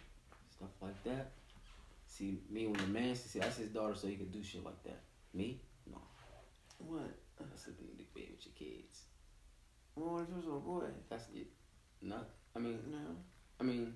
Stuff 0.56 0.70
like 0.82 1.04
that. 1.06 1.32
See, 2.12 2.40
me 2.50 2.68
when 2.68 2.78
a 2.82 2.88
man 2.88 3.16
see 3.16 3.40
that's 3.40 3.56
his 3.56 3.70
daughter, 3.70 3.96
so 3.96 4.08
he 4.08 4.16
could 4.18 4.34
do 4.34 4.44
shit 4.44 4.66
like 4.66 4.84
that. 4.84 5.00
Me, 5.34 5.62
no. 5.90 5.98
What? 6.80 7.10
That's 7.40 7.64
sleeping 7.64 7.88
in 7.90 7.98
the 7.98 8.04
bed 8.14 8.30
with 8.36 8.46
your 8.46 8.54
kids. 8.54 9.04
Well, 9.96 10.16
what 10.16 10.24
if 10.24 10.30
it 10.30 10.36
was 10.36 10.46
a 10.46 10.60
boy? 10.60 10.84
That's 11.10 11.24
it. 11.34 11.48
Not. 12.02 12.28
I 12.54 12.60
mean, 12.60 12.80
No. 12.92 12.98
I 13.60 13.64
mean, 13.64 13.94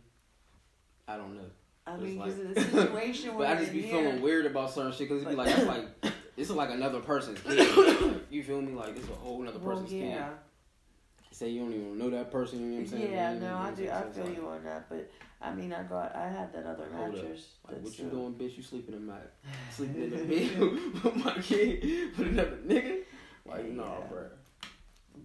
I 1.10 1.18
don't 1.18 1.36
know. 1.36 1.50
I 1.86 1.96
It's 1.96 2.04
mean, 2.04 2.18
like- 2.18 2.36
because 2.38 2.40
of 2.50 2.56
the 2.56 2.62
situation 2.82 3.32
But 3.38 3.48
I 3.48 3.56
just 3.60 3.74
be 3.74 3.82
here. 3.82 3.92
feeling 4.02 4.22
weird 4.22 4.46
about 4.46 4.72
certain 4.72 4.92
shit 4.94 5.10
because 5.10 5.24
it 5.24 5.30
be 5.30 5.36
But- 5.36 5.46
like, 5.48 5.56
that's 5.58 5.68
like, 5.68 6.02
this 6.38 6.50
is 6.50 6.56
like 6.56 6.70
another 6.70 7.02
person's 7.02 7.40
kid. 7.46 8.22
you 8.30 8.44
feel 8.44 8.62
me? 8.62 8.72
Like, 8.74 8.96
this 8.96 9.04
is 9.04 9.10
a 9.10 9.14
whole 9.14 9.42
another 9.42 9.60
Well, 9.60 9.72
person's 9.76 9.92
yeah. 9.94 10.30
kid. 10.30 10.38
Say 11.36 11.50
you 11.50 11.64
don't 11.64 11.74
even 11.74 11.98
know 11.98 12.10
that 12.12 12.32
person, 12.32 12.62
you 12.62 12.66
know 12.68 12.76
what 12.76 12.82
I'm 12.84 12.88
saying? 12.88 13.12
Yeah, 13.12 13.34
You 13.34 13.40
know 13.42 13.50
no, 13.50 13.58
I 13.58 13.72
do. 13.72 13.90
I 13.90 14.02
feel 14.04 14.24
like- 14.24 14.36
you 14.38 14.48
on 14.48 14.64
that, 14.64 14.88
but 14.88 15.12
I 15.42 15.54
mean, 15.54 15.74
I 15.74 15.84
got, 15.84 16.16
I 16.16 16.30
had 16.30 16.54
that 16.54 16.66
other 16.66 16.88
mattress. 16.90 17.56
Like, 17.68 17.82
what 17.84 18.00
you 18.00 18.06
doing, 18.06 18.34
bitch? 18.36 18.56
You 18.56 18.64
sleeping 18.64 18.96
in 18.96 19.06
my 19.06 19.20
sleeping 19.70 20.04
in 20.04 20.10
the 20.12 20.24
bed 20.24 20.60
with 21.04 21.26
my 21.26 21.34
kid 21.42 22.18
with 22.18 22.28
another 22.30 22.60
nigga? 22.66 23.00
Like, 23.46 23.66
nah, 23.68 23.84
Yeah. 24.00 24.08
bro. 24.08 24.24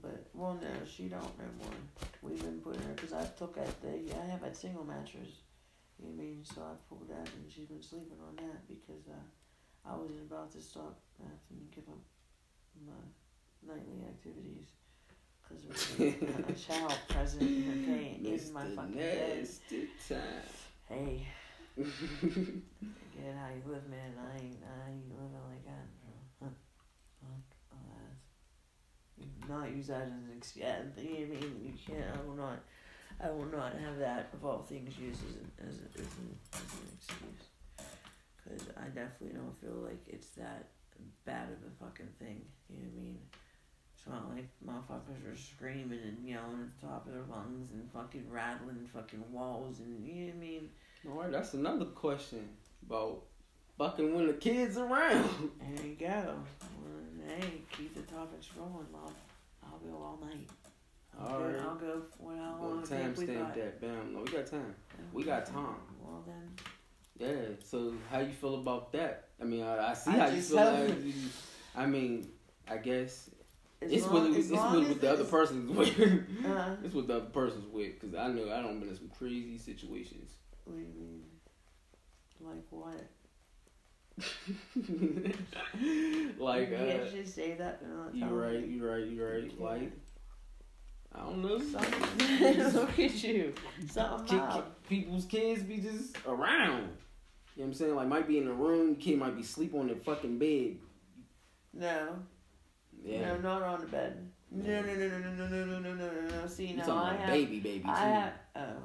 But 0.02 0.26
well, 0.34 0.58
no, 0.60 0.68
she 0.84 1.04
don't 1.04 1.22
no 1.38 1.44
more. 1.62 1.78
We've 2.22 2.42
been 2.42 2.58
putting 2.58 2.82
her 2.82 2.94
because 2.94 3.12
I 3.12 3.24
took 3.38 3.56
at 3.56 3.80
the 3.80 3.94
I 4.20 4.26
have 4.32 4.42
a 4.42 4.52
single 4.52 4.82
mattress. 4.84 5.30
You 6.00 6.08
know 6.08 6.14
what 6.16 6.22
I 6.22 6.24
mean? 6.26 6.42
So 6.42 6.62
I 6.62 6.74
pulled 6.88 7.08
that 7.08 7.28
and 7.36 7.46
she's 7.48 7.66
been 7.66 7.82
sleeping 7.82 8.18
on 8.26 8.34
that 8.34 8.66
because 8.66 9.06
uh, 9.06 9.88
I 9.88 9.94
was 9.94 10.10
about 10.26 10.50
to 10.58 10.60
stop 10.60 10.98
having 11.22 11.68
to 11.70 11.76
give 11.76 11.88
up 11.88 12.02
my 12.84 12.98
nightly 13.62 14.02
activities 14.08 14.66
because 15.50 15.96
there 15.96 16.14
was 16.36 16.48
a, 16.48 16.52
child 16.72 16.98
present 17.08 17.42
in 17.42 17.62
her 17.64 17.94
day 17.94 18.18
in 18.22 18.52
my 18.52 18.64
fucking. 18.64 18.96
Nasty 18.96 19.88
time. 20.08 20.20
Hey, 20.88 21.26
get 21.76 21.86
how 23.36 23.48
you 23.48 23.62
live, 23.66 23.88
man. 23.88 24.14
I 24.18 24.36
ain't 24.36 24.58
I 24.62 24.90
ain't 24.90 25.10
living 25.10 25.44
like 25.48 25.64
that. 25.64 25.86
Huh. 26.42 26.48
Fuck 27.20 27.46
that. 27.70 28.16
You 29.18 29.48
not 29.48 29.70
use 29.70 29.86
that 29.88 30.02
as 30.02 30.08
an 30.08 30.32
excuse. 30.36 30.64
Yeah, 30.64 30.82
you 30.96 31.26
know 31.26 31.36
I 31.36 31.40
mean? 31.40 31.60
You 31.64 31.72
can't. 31.86 32.06
I 32.16 32.26
will 32.26 32.36
not. 32.36 32.60
I 33.22 33.30
will 33.30 33.46
not 33.46 33.74
have 33.74 33.98
that 33.98 34.30
of 34.32 34.44
all 34.44 34.62
things 34.62 34.98
used 34.98 35.20
as 35.28 35.36
an 35.36 35.52
as, 35.68 35.74
a, 35.74 36.00
as, 36.00 36.06
an, 36.18 36.38
as 36.54 36.60
an 36.60 36.88
excuse. 36.96 37.50
Cause 38.42 38.68
I 38.76 38.86
definitely 38.86 39.36
don't 39.36 39.60
feel 39.60 39.84
like 39.84 40.02
it's 40.08 40.30
that 40.30 40.68
bad 41.24 41.48
of 41.52 41.58
a 41.70 41.84
fucking 41.84 42.08
thing. 42.18 42.42
You 42.68 42.78
know 42.78 42.88
what 42.88 43.00
I 43.00 43.02
mean? 43.04 43.18
It's 44.00 44.08
not 44.08 44.30
like 44.34 44.46
motherfuckers 44.66 45.30
are 45.30 45.36
screaming 45.36 45.98
and 46.02 46.26
yelling 46.26 46.60
at 46.62 46.80
the 46.80 46.86
top 46.86 47.06
of 47.06 47.12
their 47.12 47.22
lungs 47.30 47.70
and 47.72 47.86
fucking 47.92 48.24
rattling 48.30 48.88
fucking 48.94 49.22
walls 49.30 49.80
and 49.80 50.06
you 50.06 50.14
know 50.14 50.26
what 50.28 50.34
I 50.34 50.38
mean? 50.38 50.68
All 51.06 51.20
right, 51.20 51.30
that's 51.30 51.52
another 51.52 51.84
question 51.84 52.48
about 52.86 53.24
fucking 53.76 54.14
when 54.14 54.26
the 54.26 54.32
kids 54.32 54.78
around. 54.78 55.50
There 55.76 55.86
you 55.86 55.96
go. 55.96 56.34
Well, 56.82 57.28
hey, 57.38 57.60
keep 57.72 57.94
the 57.94 58.00
topics 58.02 58.48
rolling, 58.56 58.86
love. 58.90 59.12
I'll 59.62 59.78
go 59.78 59.96
all 60.02 60.18
night. 60.24 60.48
I'll, 61.20 61.26
All 61.26 61.38
go, 61.40 61.44
right. 61.44 61.60
I'll 61.60 61.74
go 61.74 62.02
for 62.16 62.32
Well, 62.32 62.80
I 62.82 62.88
time 62.88 63.14
stamp 63.16 63.54
that. 63.54 63.80
Bam. 63.82 64.14
No, 64.14 64.20
we 64.20 64.30
got 64.30 64.46
time. 64.46 64.74
Yeah, 64.98 65.04
We 65.12 65.24
got 65.24 65.44
time. 65.44 65.74
Well 66.02 66.24
then, 66.26 66.48
Yeah. 67.18 67.54
So 67.62 67.92
how 68.10 68.20
you 68.20 68.32
feel 68.32 68.54
about 68.54 68.92
that? 68.92 69.28
I 69.38 69.44
mean, 69.44 69.62
I, 69.62 69.90
I 69.90 69.92
see 69.92 70.10
I 70.12 70.18
how 70.18 70.28
you 70.28 70.40
feel. 70.40 70.56
Like, 70.56 70.94
I 71.76 71.84
mean, 71.86 72.28
I 72.66 72.78
guess 72.78 73.28
as 73.82 73.92
it's 73.92 74.06
long, 74.06 74.28
with 74.28 74.38
it's 74.38 74.50
long 74.50 74.80
with, 74.80 74.88
with 74.88 75.00
the 75.00 75.12
other 75.12 75.24
person's 75.24 75.70
with. 75.76 75.98
Uh, 76.44 76.76
it's 76.84 76.94
with 76.94 77.06
the 77.06 77.16
other 77.16 77.26
person's 77.26 77.66
with 77.72 78.00
because 78.00 78.14
I 78.14 78.28
know 78.28 78.52
I 78.52 78.62
don't 78.62 78.80
been 78.80 78.88
in 78.88 78.96
some 78.96 79.10
crazy 79.16 79.58
situations. 79.58 80.30
what 80.64 80.76
do 80.76 80.82
you 80.82 80.88
mean? 80.88 81.22
Like 82.40 82.64
what? 82.70 83.06
like 86.38 86.68
you 86.68 86.76
uh, 86.76 86.78
can't 86.78 87.10
just 87.10 87.34
say 87.34 87.54
that 87.54 87.82
you 88.12 88.26
right, 88.26 88.66
you 88.66 88.86
right, 88.86 89.06
you 89.06 89.24
right. 89.24 89.60
Like. 89.60 89.92
I 91.12 91.24
don't 91.24 91.42
know. 91.42 91.58
Something. 91.58 92.62
Look 92.72 92.96
at 93.00 93.24
you. 93.24 93.52
Something 93.90 94.62
people's 94.88 95.24
kids 95.24 95.64
be 95.64 95.78
just 95.78 96.16
around. 96.24 96.96
You 97.56 97.64
know 97.64 97.66
what 97.66 97.66
I'm 97.66 97.74
saying? 97.74 97.96
Like 97.96 98.08
might 98.08 98.28
be 98.28 98.38
in 98.38 98.44
the 98.44 98.52
room, 98.52 98.94
kid 98.94 99.18
might 99.18 99.36
be 99.36 99.42
sleep 99.42 99.74
on 99.74 99.88
the 99.88 99.96
fucking 99.96 100.38
bed. 100.38 100.76
No. 101.74 102.20
Yeah. 103.04 103.34
No, 103.34 103.38
not 103.38 103.62
on 103.62 103.80
the 103.80 103.86
bed. 103.86 104.30
No, 104.50 104.80
no, 104.82 104.94
no, 104.94 105.08
no, 105.08 105.18
no, 105.18 105.34
no, 105.34 105.46
no, 105.46 105.64
no, 105.64 105.78
no, 105.78 105.94
no, 105.94 106.10
no, 106.10 106.40
no. 106.42 106.46
See, 106.46 106.72
now 106.72 106.96
I 106.96 107.14
have. 107.14 107.28
baby, 107.28 107.60
baby 107.60 107.84
too. 107.84 107.90
I 107.90 108.06
have. 108.06 108.32
Oh. 108.56 108.82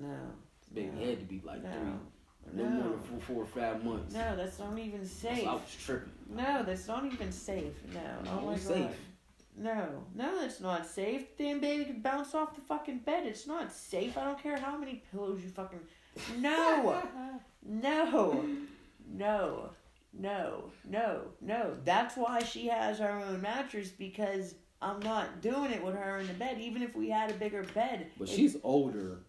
No. 0.00 0.16
Baby 0.72 0.90
no. 0.98 1.06
had 1.06 1.18
to 1.20 1.24
be 1.26 1.42
like 1.44 1.62
no. 1.62 1.70
three, 1.70 2.62
no, 2.62 2.64
No. 2.64 2.70
more 2.70 2.90
than 2.90 3.00
four, 3.00 3.20
four 3.20 3.42
or 3.42 3.46
five 3.46 3.84
months. 3.84 4.14
No, 4.14 4.36
that's 4.36 4.58
not 4.58 4.78
even 4.78 5.04
safe. 5.04 5.44
why 5.44 5.52
I 5.52 5.54
was 5.54 5.76
tripping. 5.84 6.12
No, 6.30 6.62
that's 6.62 6.88
not 6.88 7.04
even 7.04 7.30
safe. 7.32 7.74
No. 7.92 8.30
Oh 8.30 8.40
my 8.46 8.52
god. 8.52 8.60
safe. 8.60 8.96
No, 9.56 10.04
no, 10.14 10.40
that's 10.40 10.60
not 10.60 10.84
safe. 10.86 11.36
Damn 11.38 11.60
baby 11.60 11.84
could 11.84 12.02
bounce 12.02 12.34
off 12.34 12.54
the 12.56 12.60
fucking 12.60 13.00
bed. 13.00 13.24
It's 13.26 13.46
not 13.46 13.72
safe. 13.72 14.18
I 14.18 14.24
don't 14.24 14.42
care 14.42 14.58
how 14.58 14.76
many 14.76 15.02
pillows 15.12 15.42
you 15.42 15.50
fucking. 15.50 15.80
No, 16.38 17.02
no, 17.62 18.44
no, 19.06 19.70
no, 20.18 20.70
no, 20.88 21.22
no. 21.40 21.76
That's 21.84 22.16
why 22.16 22.40
she 22.42 22.66
has 22.68 22.98
her 22.98 23.10
own 23.10 23.40
mattress 23.42 23.88
because 23.90 24.54
I'm 24.82 25.00
not 25.00 25.40
doing 25.40 25.70
it 25.72 25.82
with 25.84 25.94
her 25.94 26.18
in 26.18 26.26
the 26.26 26.34
bed. 26.34 26.58
Even 26.60 26.82
if 26.82 26.94
we 26.94 27.08
had 27.10 27.30
a 27.30 27.34
bigger 27.34 27.62
bed. 27.74 28.08
But 28.18 28.28
it- 28.28 28.34
she's 28.34 28.56
older. 28.62 29.20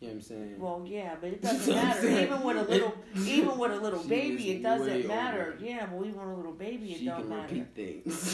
You 0.00 0.08
know 0.08 0.14
what 0.14 0.16
I'm 0.16 0.22
saying? 0.22 0.58
Well, 0.58 0.82
yeah, 0.84 1.14
but 1.20 1.30
it 1.30 1.42
doesn't 1.46 1.72
matter. 1.76 2.08
Even 2.08 2.42
with 2.42 2.56
a 2.56 2.64
little, 2.64 2.92
even 3.24 3.56
with 3.56 3.70
a 3.70 3.76
little 3.76 4.02
baby, 4.02 4.50
it 4.50 4.60
doesn't 4.60 5.06
matter. 5.06 5.52
older. 5.52 5.64
Yeah, 5.64 5.86
well, 5.92 6.04
even 6.04 6.18
with 6.18 6.28
a 6.28 6.34
little 6.34 6.52
baby, 6.54 6.90
it 6.94 6.98
she 6.98 7.04
don't 7.04 7.20
can 7.20 7.28
matter. 7.28 7.54
repeat 7.54 8.02
things. 8.04 8.32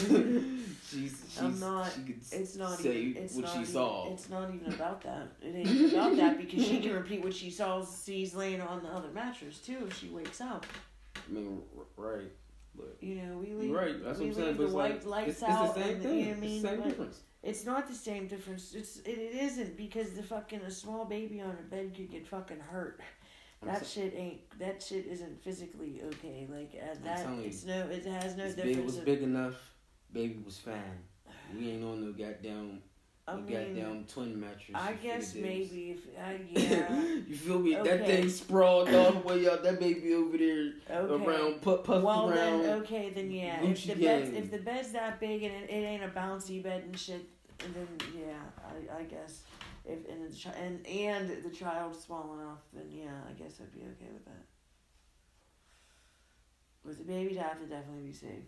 she's, 0.89 0.89
she's, 1.29 1.39
I'm 1.39 1.59
not- 1.59 1.91
She 1.93 2.01
could 2.01 2.21
It's 2.31 2.55
not 2.55 2.83
even. 2.83 3.21
It's 3.23 3.35
what 3.35 3.45
not 3.45 3.53
she 3.53 3.59
even, 3.59 3.71
saw. 3.71 4.11
It's 4.11 4.29
not 4.31 4.51
even 4.51 4.73
about 4.73 5.01
that. 5.03 5.27
It 5.43 5.55
ain't 5.57 5.67
even 5.67 5.91
about 5.99 6.15
that 6.17 6.37
because 6.39 6.65
she 6.65 6.79
can 6.79 6.93
repeat 6.93 7.23
what 7.23 7.35
she 7.35 7.51
saw, 7.51 7.83
sees 7.83 8.33
laying 8.33 8.61
on 8.61 8.81
the 8.81 8.89
other 8.89 9.09
mattress 9.13 9.59
too 9.59 9.85
if 9.87 9.95
she 9.99 10.07
wakes 10.09 10.41
up. 10.41 10.65
I 11.29 11.33
mean, 11.33 11.61
right. 11.97 12.31
But 12.75 12.97
You 13.01 13.15
know, 13.15 13.37
we 13.37 13.53
leave. 13.53 13.71
right. 13.71 14.03
That's 14.03 14.19
what 14.19 14.27
I'm 14.27 14.33
saying. 14.33 14.55
But 14.57 14.63
it's 14.63 14.73
like, 14.73 15.05
lights 15.05 15.29
it's, 15.29 15.41
it's 15.41 15.51
out 15.51 15.75
the 15.75 15.81
same 15.81 15.93
and, 15.95 16.03
thing. 16.03 16.19
you 16.19 16.25
know 16.25 16.31
I 16.31 16.35
mean? 16.35 16.51
It's 16.51 16.61
the 16.61 16.67
same 16.69 16.77
But 16.79 16.87
difference. 16.89 17.19
It's 17.41 17.65
not 17.65 17.87
the 17.87 17.95
same 17.95 18.27
difference. 18.27 18.73
It's 18.73 18.97
it, 18.99 19.17
it 19.17 19.35
isn't 19.43 19.77
because 19.77 20.11
the 20.13 20.23
fucking 20.23 20.61
a 20.61 20.71
small 20.71 21.05
baby 21.05 21.41
on 21.41 21.51
a 21.51 21.63
bed 21.69 21.93
could 21.95 22.11
get 22.11 22.27
fucking 22.27 22.59
hurt. 22.59 23.01
That 23.63 23.79
sa- 23.79 23.85
shit 23.85 24.13
ain't. 24.15 24.59
That 24.59 24.81
shit 24.81 25.05
isn't 25.07 25.43
physically 25.43 26.01
okay. 26.05 26.47
Like 26.49 26.71
uh, 26.81 26.95
that. 27.03 27.27
you, 27.35 27.41
It's 27.43 27.65
no. 27.65 27.87
It 27.89 28.05
has 28.05 28.35
no 28.37 28.47
difference. 28.51 28.83
was 28.85 28.97
of- 28.97 29.05
big 29.05 29.21
enough. 29.23 29.55
Baby 30.13 30.39
was 30.45 30.57
fine. 30.57 30.75
We 31.57 31.71
ain't 31.71 31.83
on 31.83 32.01
no 32.05 32.11
goddamn, 32.11 32.81
I 33.31 33.35
no 33.35 33.41
mean, 33.41 33.75
goddamn 33.75 34.05
twin 34.05 34.39
mattress. 34.39 34.75
I 34.75 34.93
guess 34.93 35.35
maybe 35.35 35.91
if 35.91 36.07
uh, 36.17 36.31
yeah. 36.51 37.03
you 37.27 37.35
feel 37.35 37.59
me? 37.59 37.75
That 37.75 38.05
thing 38.05 38.29
sprawled 38.29 38.89
all 38.89 39.11
the 39.11 39.19
way 39.27 39.47
up. 39.47 39.63
That 39.63 39.79
baby 39.79 40.13
over 40.13 40.37
there 40.37 40.73
Okay. 40.89 41.25
around, 41.25 41.61
put 41.61 41.83
puffed 41.83 42.03
well 42.03 42.29
around. 42.29 42.63
then, 42.63 42.79
okay, 42.81 43.11
then 43.11 43.29
yeah. 43.31 43.61
If 43.61 43.85
the 43.85 43.95
bed's 43.95 44.31
if 44.31 44.51
the 44.51 44.57
bed's 44.59 44.91
that 44.93 45.19
big 45.19 45.43
and 45.43 45.53
it, 45.53 45.69
it 45.69 45.73
ain't 45.83 46.03
a 46.03 46.07
bouncy 46.07 46.61
bed 46.63 46.83
and 46.85 46.97
shit, 46.97 47.27
and 47.63 47.73
then 47.75 47.87
yeah, 48.17 48.33
I, 48.65 48.99
I 48.99 49.03
guess 49.03 49.41
if 49.85 50.07
and 50.09 50.31
the 50.31 50.57
and 50.57 50.85
and 50.87 51.43
the 51.43 51.49
child's 51.49 51.99
small 52.03 52.33
enough, 52.39 52.59
then 52.73 52.85
yeah, 52.91 53.11
I 53.29 53.33
guess 53.33 53.59
I'd 53.61 53.71
be 53.71 53.81
okay 53.81 54.11
with 54.11 54.25
that. 54.25 54.45
But 56.85 56.97
the 56.97 57.03
baby'd 57.03 57.37
have 57.37 57.59
to 57.59 57.65
definitely 57.65 58.07
be 58.07 58.13
safe. 58.13 58.43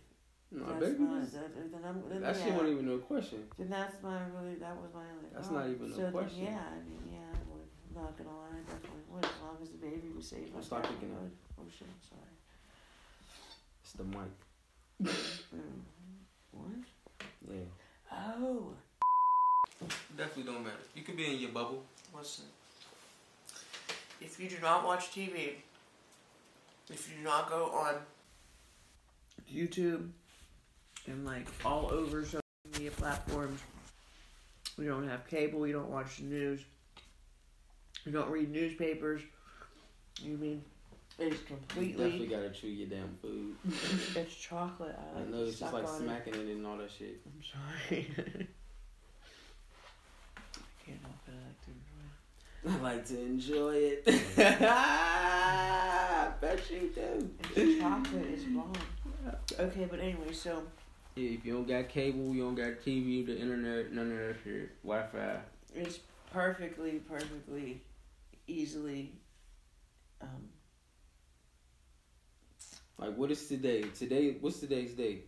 No, 0.51 0.65
that's 0.67 0.79
baby 0.83 1.03
my, 1.03 1.19
that, 1.19 1.71
then 1.71 1.81
I'm, 1.87 2.03
then 2.09 2.21
that 2.21 2.35
yeah, 2.35 2.43
shit 2.43 2.53
wasn't 2.53 2.71
even 2.71 2.85
no 2.87 2.97
question. 2.97 3.39
Then 3.57 3.69
that's 3.69 4.03
my 4.03 4.19
really 4.35 4.55
that 4.55 4.75
was 4.75 4.91
my 4.93 5.07
only. 5.07 5.31
That's 5.31 5.47
problem. 5.47 5.71
not 5.71 5.75
even 5.75 5.87
a 5.87 5.95
so 5.95 6.01
then, 6.01 6.11
question. 6.11 6.43
yeah, 6.43 6.59
I 6.59 6.79
mean 6.83 7.03
yeah, 7.07 7.31
I 7.31 7.39
would. 7.47 7.67
I'm 7.87 8.03
not 8.03 8.17
gonna 8.17 8.35
lie, 8.35 8.59
I 8.59 8.63
definitely 8.67 9.07
would 9.07 9.23
as 9.23 9.39
long 9.39 9.57
as 9.63 9.69
the 9.69 9.77
baby 9.79 10.11
was 10.13 10.27
safe. 10.27 10.51
I'll 10.51 10.59
I 10.59 10.63
start 10.63 10.83
picking 10.83 11.15
up. 11.15 11.23
would. 11.23 11.31
Oh 11.55 11.67
shit, 11.71 11.87
I'm 11.87 12.03
sorry. 12.03 12.35
It's 13.79 13.93
the 13.95 14.03
mic. 14.03 14.35
Mm. 15.01 15.81
What? 16.51 16.67
Yeah. 17.49 17.63
Oh. 18.11 18.73
Definitely 20.17 20.51
don't 20.51 20.63
matter. 20.63 20.83
You 20.93 21.03
could 21.03 21.15
be 21.15 21.33
in 21.33 21.39
your 21.39 21.51
bubble. 21.51 21.83
Listen. 22.13 22.43
If 24.19 24.37
you 24.37 24.49
do 24.49 24.57
not 24.61 24.85
watch 24.85 25.11
TV, 25.11 25.53
if 26.89 27.09
you 27.09 27.17
do 27.17 27.23
not 27.23 27.49
go 27.49 27.71
on 27.71 27.95
YouTube 29.51 30.09
and 31.07 31.25
like 31.25 31.47
all 31.65 31.89
over 31.91 32.23
social 32.23 32.39
media 32.73 32.91
platforms, 32.91 33.59
We 34.77 34.85
don't 34.85 35.07
have 35.07 35.27
cable, 35.27 35.59
We 35.59 35.71
don't 35.71 35.89
watch 35.89 36.17
the 36.17 36.23
news, 36.23 36.61
We 38.05 38.11
don't 38.11 38.29
read 38.29 38.51
newspapers, 38.51 39.21
you 40.21 40.37
mean 40.37 40.63
it's 41.19 41.35
You 41.41 41.45
completely 41.47 42.03
definitely 42.05 42.27
gotta 42.27 42.49
chew 42.49 42.67
your 42.67 42.87
damn 42.87 43.15
food. 43.21 43.55
it's 44.15 44.33
chocolate. 44.35 44.97
I, 45.15 45.19
I 45.19 45.23
know 45.25 45.43
it's 45.43 45.59
just 45.59 45.73
like 45.73 45.87
on 45.87 46.01
it. 46.01 46.03
smacking 46.03 46.33
it 46.33 46.39
and 46.39 46.65
all 46.65 46.77
that 46.77 46.89
shit. 46.89 47.19
I'm 47.25 47.43
sorry. 47.43 48.07
I 50.37 50.61
can't 50.85 50.99
help 51.01 51.15
it. 51.27 51.33
I 52.67 52.77
like 52.77 53.05
to 53.05 53.19
enjoy 53.19 53.73
it. 53.75 54.03
I 54.07 54.13
like 54.13 54.25
to 54.25 54.37
enjoy 54.39 54.43
it. 54.55 54.61
I 54.63 56.31
bet 56.39 56.71
you 56.71 56.91
do. 56.93 57.29
It's 57.55 57.81
chocolate 57.81 58.25
is 58.25 58.43
bomb. 58.45 58.73
Okay, 59.59 59.87
but 59.89 59.99
anyway, 59.99 60.31
so 60.31 60.63
if 61.15 61.45
you 61.45 61.53
don't 61.53 61.67
got 61.67 61.89
cable, 61.89 62.33
you 62.33 62.43
don't 62.43 62.55
got 62.55 62.81
TV, 62.85 63.25
the 63.25 63.37
internet, 63.37 63.91
none 63.91 64.11
of 64.11 64.17
that 64.17 64.35
shit. 64.43 64.81
Wi 64.83 65.05
Fi. 65.07 65.37
it's 65.75 65.99
perfectly, 66.31 67.01
perfectly, 67.09 67.81
easily. 68.47 69.11
Um, 70.21 70.49
Like, 72.97 73.15
what 73.15 73.31
is 73.31 73.47
today? 73.47 73.81
Today, 73.97 74.37
what's 74.39 74.59
today's 74.59 74.93
date? 74.93 75.27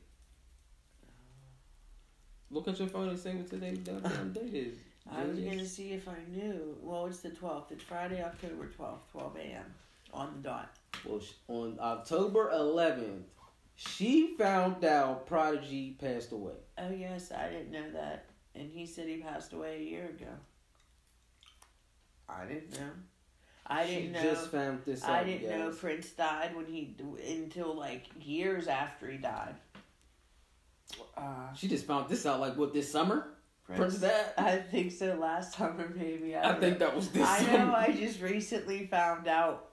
Look 2.51 2.67
at 2.67 2.77
your 2.77 2.87
phone 2.87 3.09
and 3.09 3.17
say 3.19 3.33
what 3.33 3.49
today's 3.49 3.79
goddamn 3.79 4.31
date 4.33 4.53
is. 4.53 4.77
I 5.11 5.23
was 5.25 5.39
gonna 5.39 5.65
see 5.65 5.91
if 5.91 6.07
I 6.07 6.15
knew. 6.31 6.77
Well, 6.81 7.07
it's 7.07 7.19
the 7.19 7.31
twelfth. 7.31 7.71
It's 7.71 7.83
Friday, 7.83 8.23
October 8.23 8.67
twelfth, 8.67 9.11
twelve 9.11 9.35
a.m. 9.37 9.65
on 10.13 10.33
the 10.37 10.47
dot. 10.49 10.69
Well, 11.03 11.19
on 11.49 11.77
October 11.81 12.51
11th, 12.53 13.23
she 13.75 14.35
found 14.37 14.83
out 14.85 15.25
Prodigy 15.25 15.97
passed 15.99 16.31
away. 16.31 16.53
Oh 16.77 16.89
yes, 16.91 17.31
I 17.31 17.49
didn't 17.49 17.71
know 17.71 17.91
that, 17.93 18.25
and 18.55 18.69
he 18.71 18.85
said 18.85 19.07
he 19.07 19.17
passed 19.17 19.53
away 19.53 19.77
a 19.77 19.83
year 19.83 20.05
ago. 20.09 20.31
I 22.29 22.45
didn't 22.45 22.71
know. 22.79 22.89
I 23.67 23.85
she 23.85 23.95
didn't 23.95 24.11
know. 24.13 24.21
She 24.21 24.27
just 24.27 24.51
found 24.51 24.81
this 24.85 25.03
out. 25.03 25.09
I 25.11 25.23
didn't 25.23 25.49
know. 25.49 25.71
Prince 25.71 26.09
died 26.11 26.55
when 26.55 26.65
he 26.65 26.95
until 27.29 27.75
like 27.75 28.05
years 28.19 28.67
after 28.67 29.09
he 29.09 29.17
died. 29.17 29.55
Uh, 31.17 31.53
She 31.55 31.67
just 31.67 31.85
found 31.85 32.09
this 32.09 32.25
out 32.25 32.39
like 32.39 32.57
what 32.57 32.73
this 32.73 32.91
summer? 32.91 33.27
Prince 33.65 33.79
Prince. 33.79 33.97
that? 33.99 34.33
I 34.37 34.57
think 34.57 34.91
so. 34.91 35.15
Last 35.15 35.57
summer, 35.57 35.91
maybe. 35.95 36.35
I, 36.35 36.51
I 36.51 36.59
think 36.59 36.79
know. 36.79 36.87
that 36.87 36.95
was 36.95 37.09
this 37.09 37.27
I 37.27 37.39
summer. 37.39 37.57
know. 37.67 37.73
I 37.75 37.91
just 37.91 38.21
recently 38.21 38.87
found 38.87 39.27
out. 39.27 39.69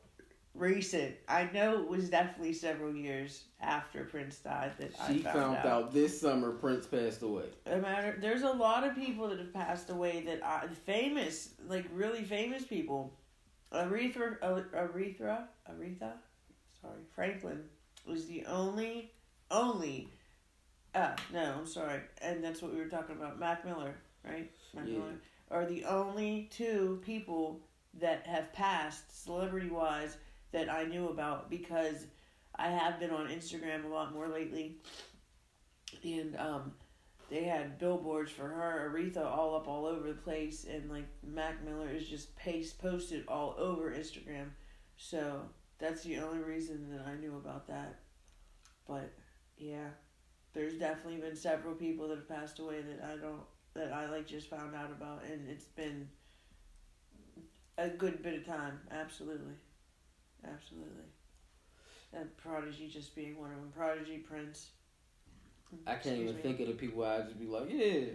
Recent. 0.61 1.15
I 1.27 1.49
know 1.55 1.81
it 1.81 1.89
was 1.89 2.11
definitely 2.11 2.53
several 2.53 2.95
years 2.95 3.45
after 3.63 4.05
Prince 4.05 4.37
died 4.41 4.73
that 4.79 4.93
I 5.01 5.07
she 5.07 5.19
found, 5.21 5.39
found 5.39 5.57
out. 5.57 5.67
out 5.67 5.95
this 5.95 6.21
summer 6.21 6.51
Prince 6.51 6.87
passed 6.87 7.23
away. 7.23 7.47
No 7.67 7.81
matter, 7.81 8.19
there's 8.21 8.43
a 8.43 8.51
lot 8.51 8.85
of 8.85 8.95
people 8.95 9.29
that 9.31 9.39
have 9.39 9.55
passed 9.55 9.89
away 9.89 10.23
that 10.27 10.43
are 10.43 10.69
famous, 10.85 11.55
like 11.67 11.87
really 11.95 12.23
famous 12.25 12.63
people. 12.63 13.11
Aretha, 13.73 14.39
Aretha, 14.41 15.45
Aretha, 15.67 16.13
sorry, 16.83 17.01
Franklin 17.15 17.63
was 18.07 18.27
the 18.27 18.45
only, 18.45 19.13
only. 19.51 20.09
Uh, 20.95 21.13
no, 21.33 21.55
I'm 21.61 21.67
sorry, 21.67 22.01
and 22.21 22.45
that's 22.45 22.61
what 22.61 22.75
we 22.75 22.81
were 22.81 22.89
talking 22.89 23.17
about. 23.17 23.41
Mac 23.41 23.65
Miller, 23.65 23.95
right? 24.27 24.51
Mac 24.75 24.87
Yeah. 24.87 24.99
Miller 24.99 25.15
are 25.51 25.65
the 25.65 25.87
only 25.87 26.51
two 26.53 27.01
people 27.03 27.61
that 27.99 28.27
have 28.27 28.53
passed 28.53 29.25
celebrity 29.25 29.71
wise 29.71 30.19
that 30.53 30.71
I 30.71 30.85
knew 30.85 31.09
about 31.09 31.51
because 31.51 32.07
I 32.55 32.69
have 32.69 32.99
been 32.99 33.11
on 33.11 33.29
Instagram 33.29 33.85
a 33.85 33.89
lot 33.89 34.13
more 34.13 34.29
lately, 34.29 34.77
and 36.03 36.37
um, 36.37 36.73
they 37.31 37.45
had 37.45 37.79
billboards 37.79 38.33
for 38.33 38.49
her, 38.49 38.91
Aretha, 38.93 39.25
all 39.25 39.55
up 39.55 39.69
all 39.69 39.87
over 39.87 40.09
the 40.09 40.15
place, 40.15 40.67
and 40.69 40.91
like 40.91 41.07
Mac 41.25 41.65
Miller 41.65 41.89
is 41.89 42.09
just 42.09 42.35
paste 42.37 42.79
posted 42.79 43.25
all 43.29 43.55
over 43.59 43.91
Instagram. 43.93 44.49
So 44.97 45.43
that's 45.79 46.03
the 46.03 46.19
only 46.19 46.41
reason 46.43 46.91
that 46.91 47.07
I 47.07 47.15
knew 47.15 47.37
about 47.37 47.69
that. 47.69 48.01
But 48.87 49.13
yeah, 49.57 49.89
there's 50.53 50.75
definitely 50.75 51.21
been 51.21 51.37
several 51.37 51.75
people 51.75 52.09
that 52.09 52.17
have 52.17 52.29
passed 52.29 52.59
away 52.59 52.83
that 52.83 53.05
I 53.05 53.17
don't 53.17 53.43
that 53.75 53.93
I 53.93 54.11
like 54.11 54.27
just 54.27 54.51
found 54.51 54.75
out 54.75 54.91
about, 54.91 55.23
and 55.25 55.49
it's 55.49 55.67
been 55.67 56.09
a 57.79 57.89
good 57.89 58.23
bit 58.23 58.35
of 58.35 58.45
time. 58.45 58.81
Absolutely, 58.91 59.55
absolutely. 60.45 61.05
And 62.13 62.37
Prodigy 62.37 62.89
just 62.89 63.15
being 63.15 63.39
one 63.39 63.53
of 63.53 63.57
them. 63.59 63.73
Prodigy, 63.75 64.19
Prince. 64.19 64.71
I 65.87 65.93
can't 65.93 66.07
Excuse 66.07 66.21
even 66.23 66.37
me. 66.37 66.43
think 66.43 66.61
of 66.61 66.67
the 66.67 66.75
people 66.75 67.05
I'd 67.05 67.27
just 67.27 67.39
be 67.39 67.47
like, 67.47 67.69
yeah. 67.69 68.07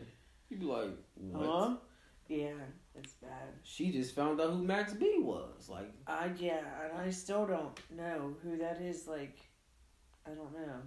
You'd 0.49 0.59
be 0.59 0.65
like, 0.65 0.89
what? 1.15 1.45
Huh? 1.45 1.75
Yeah, 2.27 2.53
it's 2.95 3.13
bad. 3.13 3.53
She 3.63 3.91
just 3.91 4.15
found 4.15 4.41
out 4.41 4.51
who 4.51 4.63
Max 4.63 4.93
B 4.93 5.15
was. 5.19 5.69
Like, 5.69 5.91
I 6.07 6.31
yeah, 6.37 6.61
and 6.83 6.99
I 6.99 7.11
still 7.11 7.45
don't 7.45 7.79
know 7.95 8.33
who 8.43 8.57
that 8.57 8.81
is. 8.81 9.07
Like, 9.07 9.37
I 10.25 10.31
don't 10.31 10.53
know. 10.53 10.81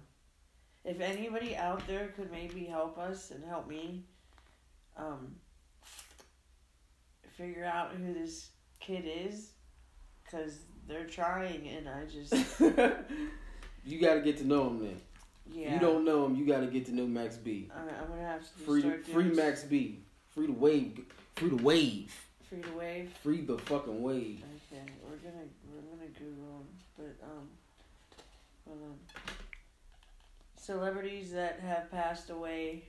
If 0.83 0.99
anybody 1.01 1.55
out 1.55 1.85
there 1.87 2.09
could 2.09 2.31
maybe 2.31 2.65
help 2.65 2.97
us 2.97 3.31
and 3.31 3.43
help 3.43 3.67
me, 3.67 4.03
um, 4.97 5.35
figure 7.37 7.65
out 7.65 7.91
who 7.93 8.13
this 8.13 8.49
kid 8.79 9.05
is, 9.05 9.51
cause 10.29 10.59
they're 10.89 11.05
trying, 11.05 11.67
and 11.69 11.87
I 11.87 12.03
just 12.05 12.33
you 13.85 14.01
got 14.01 14.15
to 14.15 14.21
get 14.21 14.37
to 14.39 14.45
know 14.47 14.67
him 14.67 14.79
then. 14.79 15.01
yeah. 15.53 15.73
You 15.75 15.79
don't 15.79 16.03
know 16.03 16.25
him, 16.25 16.35
you 16.35 16.45
got 16.45 16.59
to 16.59 16.65
get 16.67 16.85
to 16.87 16.93
know 16.95 17.05
Max 17.07 17.37
B. 17.37 17.69
I, 17.73 17.79
I'm 18.01 18.07
gonna 18.09 18.21
have 18.21 18.41
to 18.41 18.63
Free, 18.63 18.81
start 18.81 19.05
free 19.07 19.25
Max 19.25 19.63
B. 19.63 19.99
Free 20.33 20.47
the 20.47 20.51
wave. 20.53 20.99
Free 21.35 21.49
the 21.49 21.55
wave. 21.63 22.13
free 22.49 22.61
to 22.61 22.71
wave. 22.71 23.09
Free 23.23 23.41
the 23.41 23.57
fucking 23.59 24.01
wave. 24.01 24.43
Okay, 24.73 24.83
we're 25.03 25.17
gonna 25.17 25.45
we're 25.71 25.81
gonna 25.95 26.09
Google 26.17 26.59
'em, 26.59 26.67
but 26.97 27.15
um, 27.25 27.47
hold 28.67 28.79
on. 28.83 28.97
Celebrities 30.57 31.31
that 31.31 31.59
have 31.61 31.89
passed 31.91 32.29
away 32.29 32.83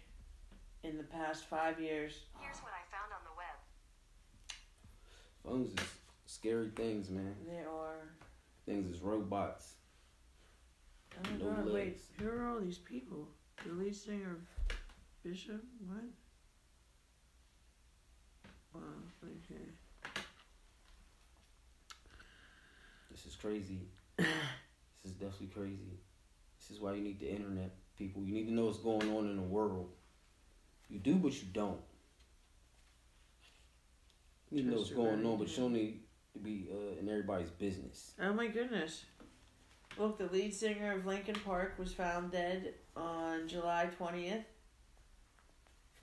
in 0.83 0.97
the 0.97 1.05
past 1.05 1.45
five 1.45 1.79
years. 1.81 2.21
Here's 2.41 2.57
what 2.59 2.73
I 2.73 2.83
found 2.91 3.13
on 3.13 3.21
the 3.25 3.35
web. 3.37 3.57
Phones 5.45 5.81
is 5.81 5.87
scary 6.40 6.70
things, 6.74 7.11
man. 7.11 7.35
They 7.46 7.59
are. 7.59 8.09
Things 8.64 8.94
is 8.94 9.03
robots. 9.03 9.74
Oh 11.14 11.31
my 11.31 11.44
No 11.44 11.50
god! 11.53 11.72
Wait, 11.72 11.98
who 12.18 12.29
are 12.29 12.48
all 12.48 12.61
these 12.61 12.79
people? 12.79 13.29
The 13.66 13.74
lead 13.74 13.94
singer 13.94 14.38
Bishop. 15.22 15.62
What? 15.87 16.00
Wow. 18.74 18.81
Okay. 19.22 19.61
This 23.11 23.26
is 23.26 23.37
crazy. 23.37 23.81
this 24.16 24.26
is 25.05 25.12
definitely 25.12 25.48
crazy. 25.48 25.98
This 26.59 26.70
is 26.70 26.81
why 26.81 26.94
you 26.94 27.03
need 27.03 27.20
the 27.20 27.31
internet, 27.31 27.74
people. 27.98 28.22
You 28.22 28.33
need 28.33 28.46
to 28.46 28.55
know 28.55 28.66
what's 28.66 28.79
going 28.79 29.14
on 29.14 29.29
in 29.29 29.37
the 29.37 29.42
world. 29.42 29.90
You 30.88 31.00
do, 31.00 31.16
but 31.16 31.35
you 31.35 31.48
don't. 31.53 31.81
You 34.50 34.59
need 34.59 34.62
to 34.62 34.70
know 34.70 34.76
what's 34.79 34.90
going 34.90 35.26
on, 35.26 35.38
but 35.38 35.48
you 35.48 35.57
don't 35.57 35.72
need 35.72 36.00
to 36.33 36.38
be 36.38 36.69
uh, 36.73 37.01
in 37.01 37.09
everybody's 37.09 37.51
business. 37.51 38.12
Oh 38.21 38.33
my 38.33 38.47
goodness. 38.47 39.05
Look, 39.99 40.19
the 40.19 40.27
lead 40.27 40.55
singer 40.55 40.93
of 40.93 41.07
Linkin 41.07 41.37
Park 41.45 41.75
was 41.79 41.93
found 41.93 42.33
dead 42.33 42.75
on 42.97 43.49
July 43.49 43.88
20th 44.01 44.45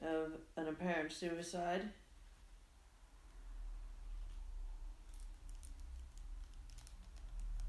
of 0.04 0.34
an 0.56 0.68
apparent 0.68 1.12
suicide. 1.12 1.90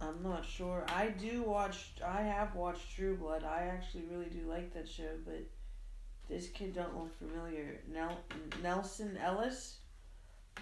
I'm 0.01 0.23
not 0.23 0.45
sure. 0.47 0.85
I 0.89 1.09
do 1.09 1.43
watch. 1.43 1.93
I 2.05 2.23
have 2.23 2.55
watched 2.55 2.95
True 2.95 3.17
Blood. 3.17 3.43
I 3.45 3.63
actually 3.63 4.05
really 4.11 4.27
do 4.31 4.49
like 4.49 4.73
that 4.75 4.89
show, 4.89 5.11
but 5.25 5.43
this 6.29 6.49
kid 6.49 6.75
don't 6.75 6.97
look 6.97 7.17
familiar. 7.19 7.81
Nel- 7.93 8.21
Nelsan 8.63 9.17
Ellis. 9.17 9.79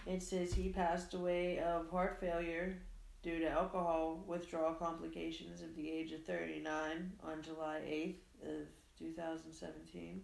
It 0.05 0.23
says 0.23 0.53
he 0.53 0.69
passed 0.69 1.15
away 1.15 1.59
of 1.59 1.91
heart 1.91 2.19
failure 2.21 2.77
due 3.23 3.41
to 3.41 3.51
alcohol 3.51 4.23
withdrawal 4.27 4.75
complications 4.75 5.63
at 5.63 5.75
the 5.75 5.91
age 5.91 6.13
of 6.13 6.25
39 6.25 7.13
on 7.25 7.43
July 7.43 7.81
8th 7.85 8.51
of 8.61 8.67
2017. 8.99 10.23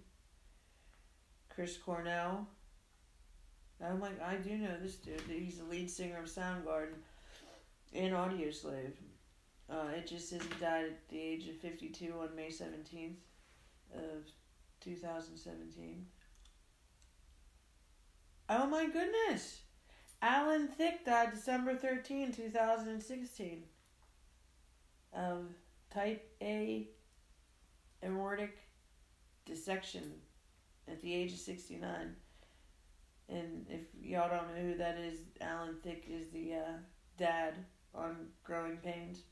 Chris 1.48 1.76
Cornell. 1.76 2.46
I'm 3.84 4.00
like, 4.00 4.22
I 4.22 4.36
do 4.36 4.56
know 4.56 4.76
this 4.80 4.94
dude. 4.96 5.20
He's 5.28 5.58
the 5.58 5.64
lead 5.64 5.90
singer 5.90 6.18
of 6.18 6.26
Soundgarden 6.26 6.94
and 7.92 8.12
Audioslave. 8.12 8.92
Uh, 9.68 9.88
it 9.96 10.06
just 10.06 10.28
says 10.28 10.42
he 10.42 10.60
died 10.60 10.84
at 10.84 11.08
the 11.08 11.18
age 11.18 11.48
of 11.48 11.56
52 11.56 12.12
on 12.20 12.36
May 12.36 12.48
17th 12.48 13.16
of 13.94 14.26
2017. 14.80 16.06
Oh 18.54 18.66
my 18.66 18.86
goodness! 18.86 19.60
Alan 20.20 20.68
Thicke 20.68 21.06
died 21.06 21.30
December 21.32 21.74
13, 21.74 22.32
2016 22.32 23.62
of 25.14 25.46
type 25.90 26.30
A 26.42 26.86
aortic 28.04 28.58
dissection 29.46 30.12
at 30.86 31.00
the 31.00 31.14
age 31.14 31.32
of 31.32 31.38
69. 31.38 32.14
And 33.30 33.66
if 33.70 33.80
y'all 33.98 34.28
don't 34.28 34.54
know 34.54 34.72
who 34.72 34.76
that 34.76 34.98
is, 34.98 35.20
Alan 35.40 35.76
Thicke 35.82 36.04
is 36.06 36.28
the 36.28 36.52
uh, 36.52 36.72
dad 37.16 37.54
on 37.94 38.16
Growing 38.44 38.76
Pains. 38.76 39.22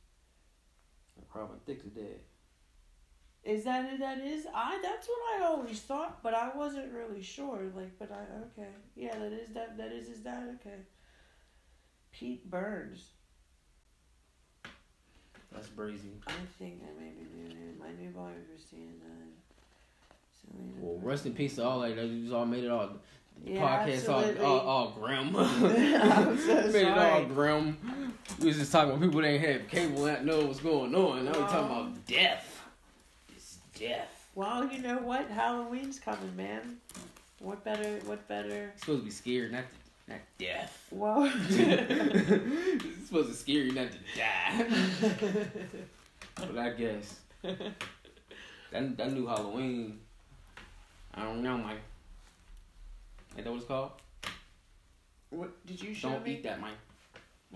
Robin 1.34 1.58
Thicke's 1.66 1.84
dead. 1.84 2.20
Is 3.42 3.64
that 3.64 3.88
who 3.88 3.98
that 3.98 4.18
is? 4.18 4.46
I 4.54 4.78
that's 4.82 5.08
what 5.08 5.40
I 5.40 5.46
always 5.46 5.80
thought, 5.80 6.22
but 6.22 6.34
I 6.34 6.50
wasn't 6.54 6.92
really 6.92 7.22
sure. 7.22 7.62
Like, 7.74 7.98
but 7.98 8.10
I 8.12 8.60
okay, 8.60 8.68
yeah, 8.94 9.18
that 9.18 9.32
is 9.32 9.48
that 9.50 9.78
that 9.78 9.92
is 9.92 10.08
his 10.08 10.18
dad. 10.18 10.58
Okay, 10.60 10.76
Pete 12.12 12.48
Burns. 12.50 13.12
That's 15.52 15.68
breezy. 15.68 16.10
I 16.26 16.32
think 16.58 16.82
I 16.84 17.00
maybe 17.00 17.26
knew 17.34 17.48
him. 17.48 17.82
I 17.82 18.00
knew 18.00 18.10
Bobbi 18.10 18.34
Kristina 18.46 19.00
died. 19.00 19.32
Selena. 20.40 20.72
Well, 20.78 21.00
rest 21.02 21.26
in 21.26 21.32
peace 21.32 21.56
to 21.56 21.64
all 21.64 21.80
that. 21.80 21.96
They 21.96 22.20
just 22.20 22.32
all 22.32 22.46
made 22.46 22.64
it 22.64 22.70
all. 22.70 22.90
Yeah, 23.42 23.62
podcast 23.62 24.08
all, 24.08 24.18
absolutely. 24.20 24.44
all, 24.44 24.60
all 24.60 24.90
grim. 24.90 25.34
I'm 25.36 26.38
so 26.38 26.54
Made 26.70 26.86
it 26.86 26.98
all 26.98 27.24
grim. 27.24 28.14
We 28.38 28.48
was 28.48 28.58
just 28.58 28.70
talking 28.70 28.90
about 28.90 29.02
people 29.02 29.22
that 29.22 29.28
ain't 29.28 29.44
have 29.44 29.68
cable 29.68 30.04
and 30.06 30.26
know 30.26 30.44
what's 30.44 30.60
going 30.60 30.94
on. 30.94 31.24
Now 31.24 31.32
we 31.32 31.38
talking 31.38 31.58
about 31.58 32.06
death. 32.06 32.49
Death. 33.80 34.28
Well, 34.34 34.70
you 34.70 34.82
know 34.82 34.98
what? 34.98 35.30
Halloween's 35.30 35.98
coming, 35.98 36.36
man. 36.36 36.76
What 37.38 37.64
better? 37.64 37.98
What 38.04 38.28
better? 38.28 38.72
It's 38.74 38.82
supposed 38.82 39.00
to 39.00 39.04
be 39.06 39.10
scary, 39.10 39.50
not 39.50 39.64
to, 39.70 40.12
not 40.12 40.20
death. 40.38 40.86
Well, 40.90 41.32
it's 41.48 43.06
supposed 43.06 43.30
to 43.30 43.34
scare 43.34 43.62
you 43.62 43.72
not 43.72 43.88
to 43.90 43.98
die. 44.18 44.66
but 46.36 46.58
I 46.58 46.70
guess 46.72 47.20
that 47.42 48.96
that 48.98 49.12
new 49.14 49.26
Halloween. 49.26 50.00
I 51.14 51.22
don't 51.22 51.42
know, 51.42 51.56
Mike. 51.56 51.78
Ain't 53.36 53.44
that 53.44 53.50
what 53.50 53.56
it's 53.60 53.66
called? 53.66 53.92
what 55.30 55.64
did 55.66 55.80
you 55.80 55.94
show 55.94 56.10
Don't 56.10 56.24
me? 56.24 56.32
eat 56.34 56.42
that, 56.42 56.60
Mike. 56.60 56.74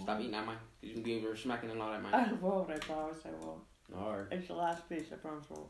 Stop 0.00 0.20
eating 0.20 0.32
that, 0.32 0.46
Mike. 0.46 0.56
You 0.80 0.94
can 0.94 1.02
be 1.02 1.16
over 1.18 1.37
smacking 1.37 1.70
and 1.70 1.82
all 1.82 1.90
that, 1.90 2.02
Mike. 2.02 2.14
I 2.14 2.32
won't. 2.40 2.70
I 2.70 2.78
promise 2.78 3.18
I 3.26 3.44
won't. 3.44 3.60
All 3.94 4.16
right. 4.16 4.26
It's 4.30 4.48
the 4.48 4.54
last 4.54 4.88
piece. 4.88 5.12
I 5.12 5.16
promise 5.16 5.44
I 5.50 5.54
won't. 5.54 5.68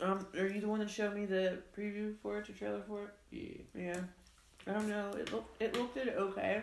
Um, 0.00 0.26
are 0.38 0.46
you 0.46 0.60
the 0.60 0.68
one 0.68 0.80
that 0.80 0.90
showed 0.90 1.14
me 1.14 1.24
the 1.24 1.58
preview 1.76 2.14
for 2.22 2.38
it, 2.38 2.46
the 2.46 2.52
trailer 2.52 2.82
for 2.86 3.04
it? 3.04 3.10
Yeah. 3.30 3.82
Yeah. 3.82 4.00
I 4.66 4.72
don't 4.72 4.88
know. 4.88 5.10
It 5.18 5.32
looked. 5.32 5.62
It 5.62 5.76
looked 5.76 5.96
it 5.96 6.14
okay. 6.18 6.62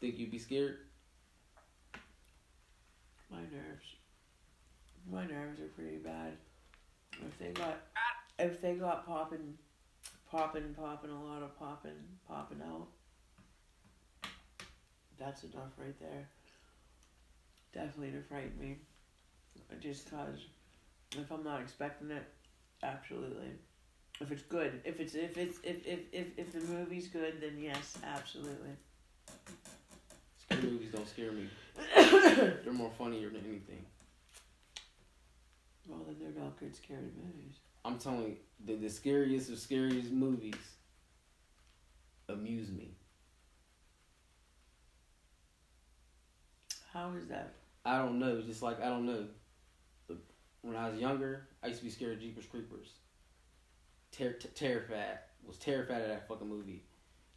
Think 0.00 0.18
you'd 0.18 0.30
be 0.30 0.38
scared? 0.38 0.78
My 3.30 3.38
nerves. 3.38 3.96
My 5.10 5.26
nerves 5.26 5.60
are 5.60 5.68
pretty 5.76 5.96
bad. 5.96 6.32
If 7.12 7.38
they 7.38 7.52
got, 7.52 7.78
if 8.38 8.60
they 8.60 8.74
got 8.74 9.06
popping, 9.06 9.54
popping, 10.30 10.74
popping, 10.74 11.10
a 11.10 11.24
lot 11.24 11.42
of 11.42 11.58
popping, 11.58 11.92
popping 12.26 12.60
out. 12.62 12.88
That's 15.18 15.44
enough 15.44 15.72
right 15.78 15.98
there. 16.00 16.28
Definitely 17.72 18.12
to 18.12 18.22
frighten 18.22 18.58
me. 18.58 18.78
Just 19.80 20.10
cause, 20.10 20.46
if 21.12 21.30
I'm 21.30 21.44
not 21.44 21.60
expecting 21.60 22.10
it, 22.10 22.24
absolutely. 22.82 23.50
If 24.20 24.30
it's 24.30 24.42
good, 24.42 24.80
if 24.84 25.00
it's 25.00 25.14
if 25.14 25.36
it's 25.36 25.58
if 25.62 25.86
if 25.86 26.00
if, 26.12 26.26
if 26.38 26.52
the 26.52 26.60
movie's 26.72 27.08
good, 27.08 27.40
then 27.40 27.58
yes, 27.58 27.98
absolutely. 28.04 28.70
Scary 30.38 30.62
movies 30.62 30.92
don't 30.92 31.08
scare 31.08 31.32
me. 31.32 31.48
They're 31.94 32.72
more 32.72 32.92
funnier 32.96 33.28
than 33.28 33.44
anything. 33.46 33.84
Well, 35.88 36.00
then 36.06 36.16
they're 36.20 36.42
not 36.42 36.58
good 36.58 36.74
scary 36.74 37.10
movies. 37.16 37.56
I'm 37.84 37.98
telling 37.98 38.22
you, 38.22 38.36
the, 38.64 38.76
the 38.76 38.88
scariest 38.88 39.50
of 39.50 39.58
scariest 39.58 40.10
movies 40.10 40.54
amuse 42.28 42.70
me. 42.70 42.94
How 46.92 47.12
is 47.14 47.26
that? 47.26 47.54
I 47.84 47.98
don't 47.98 48.18
know. 48.18 48.40
Just 48.40 48.62
like 48.62 48.80
I 48.80 48.88
don't 48.88 49.04
know. 49.04 49.26
When 50.64 50.76
I 50.76 50.88
was 50.88 50.98
younger, 50.98 51.46
I 51.62 51.66
used 51.66 51.80
to 51.80 51.84
be 51.84 51.90
scared 51.90 52.14
of 52.14 52.20
Jeepers 52.20 52.46
Creepers. 52.46 52.88
Ter- 54.12 54.32
t- 54.32 54.48
terrified. 54.54 55.18
Was 55.46 55.58
terrified 55.58 56.00
of 56.00 56.08
that 56.08 56.26
fucking 56.26 56.48
movie. 56.48 56.84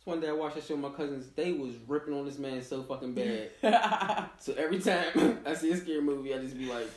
So 0.04 0.12
one 0.12 0.22
day 0.22 0.30
I 0.30 0.32
watched 0.32 0.56
that 0.56 0.64
show 0.64 0.76
with 0.76 0.84
my 0.84 0.96
cousins. 0.98 1.28
They 1.36 1.52
was 1.52 1.74
ripping 1.88 2.14
on 2.14 2.26
this 2.26 2.38
man 2.40 2.62
so 2.62 2.84
fucking 2.84 3.14
bad. 3.14 3.50
so 4.40 4.54
every 4.54 4.80
time 4.80 5.40
I 5.46 5.54
see 5.56 5.72
a 5.72 5.78
scary 5.78 6.00
movie, 6.02 6.34
I 6.34 6.38
just 6.38 6.58
be 6.58 6.68
like, 6.72 6.88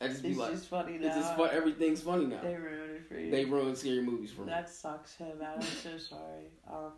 I 0.00 0.06
just 0.06 0.22
be 0.22 0.28
It's 0.30 0.38
like, 0.38 0.52
just 0.52 0.68
funny 0.68 0.98
now. 0.98 1.08
it's 1.08 1.16
just 1.16 1.36
fun. 1.36 1.50
Everything's 1.52 2.00
funny 2.02 2.26
now. 2.26 2.40
They 2.40 2.54
ruined 2.54 2.92
it 2.94 3.08
for 3.08 3.18
you. 3.18 3.30
They 3.32 3.44
ruin 3.44 3.74
scary 3.74 4.02
movies 4.02 4.30
for 4.30 4.42
me. 4.42 4.50
that 4.50 4.70
sucks 4.70 5.16
bad. 5.16 5.34
I'm 5.56 5.62
so 5.62 5.98
sorry. 5.98 6.52
Um, 6.70 6.92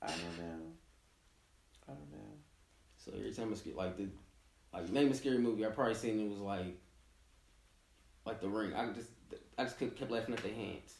I 0.00 0.06
don't 0.06 0.38
know. 0.38 0.62
I 1.88 1.92
don't 1.94 2.12
know. 2.12 2.36
So 2.96 3.10
every 3.16 3.32
time 3.32 3.52
I 3.52 3.56
scare, 3.56 3.74
like 3.74 3.96
the, 3.96 4.06
like 4.72 4.88
name 4.90 5.10
a 5.10 5.14
scary 5.14 5.38
movie, 5.38 5.66
I 5.66 5.70
probably 5.70 5.94
seen 5.94 6.20
it 6.20 6.30
was 6.30 6.38
like, 6.38 6.78
like 8.24 8.40
The 8.40 8.48
Ring. 8.48 8.74
I 8.74 8.92
just, 8.92 9.08
I 9.58 9.64
just 9.64 9.78
kept, 9.78 9.96
kept 9.96 10.10
laughing 10.10 10.34
at 10.34 10.42
their 10.42 10.54
hands. 10.54 10.94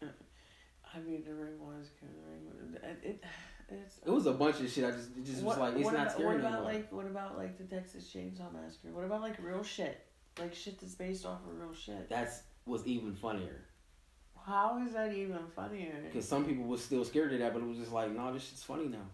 I 0.02 0.98
mean, 1.00 1.24
the 1.26 1.34
ring 1.34 1.58
was. 1.60 1.90
The 2.00 2.06
ring. 2.28 2.76
It, 2.82 3.06
it, 3.06 3.24
it's. 3.68 3.98
It 4.04 4.10
was 4.10 4.26
a 4.26 4.32
bunch 4.32 4.60
of 4.60 4.70
shit. 4.70 4.84
I 4.84 4.92
just, 4.92 5.10
it 5.16 5.24
just 5.24 5.42
was 5.42 5.58
like, 5.58 5.74
it's 5.74 5.84
what 5.84 5.94
not 5.94 6.02
about, 6.02 6.12
scary 6.12 6.26
What 6.26 6.36
about 6.36 6.62
more. 6.62 6.72
like? 6.72 6.92
What 6.92 7.06
about 7.06 7.36
like 7.36 7.58
the 7.58 7.64
Texas 7.64 8.10
Chainsaw 8.14 8.52
Massacre? 8.52 8.88
What 8.92 9.04
about 9.04 9.20
like 9.20 9.36
real 9.42 9.62
shit? 9.62 10.06
Like 10.38 10.54
shit 10.54 10.78
that's 10.78 10.94
based 10.94 11.26
off 11.26 11.40
of 11.46 11.58
real 11.58 11.74
shit. 11.74 12.08
That's 12.08 12.42
was 12.66 12.86
even 12.86 13.14
funnier 13.14 13.64
How 14.44 14.82
is 14.84 14.92
that 14.92 15.14
even 15.14 15.38
funnier? 15.54 16.02
because 16.04 16.28
some 16.28 16.44
people 16.44 16.64
were 16.64 16.76
still 16.76 17.04
scared 17.04 17.32
of 17.32 17.38
that, 17.38 17.52
but 17.52 17.62
it 17.62 17.66
was 17.66 17.78
just 17.78 17.92
like, 17.92 18.10
no, 18.10 18.32
this 18.32 18.42
shit's 18.44 18.62
funny 18.62 18.88
now. 18.88 19.06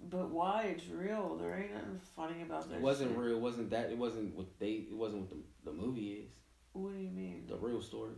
But 0.00 0.30
why? 0.30 0.74
It's 0.74 0.88
real. 0.88 1.36
There 1.36 1.56
ain't 1.56 1.74
nothing 1.74 2.00
funny 2.16 2.42
about 2.42 2.68
that. 2.68 2.76
It 2.76 2.80
wasn't 2.80 3.12
shit. 3.12 3.18
real. 3.18 3.36
It 3.36 3.40
wasn't 3.40 3.70
that. 3.70 3.90
It 3.90 3.98
wasn't 3.98 4.34
what 4.34 4.58
they. 4.58 4.86
It 4.90 4.96
wasn't 4.96 5.22
what 5.22 5.30
the 5.30 5.70
the 5.70 5.72
movie 5.72 6.24
is. 6.24 6.30
What 6.72 6.94
do 6.94 6.98
you 6.98 7.10
mean? 7.10 7.44
The 7.48 7.56
real 7.56 7.82
story. 7.82 8.14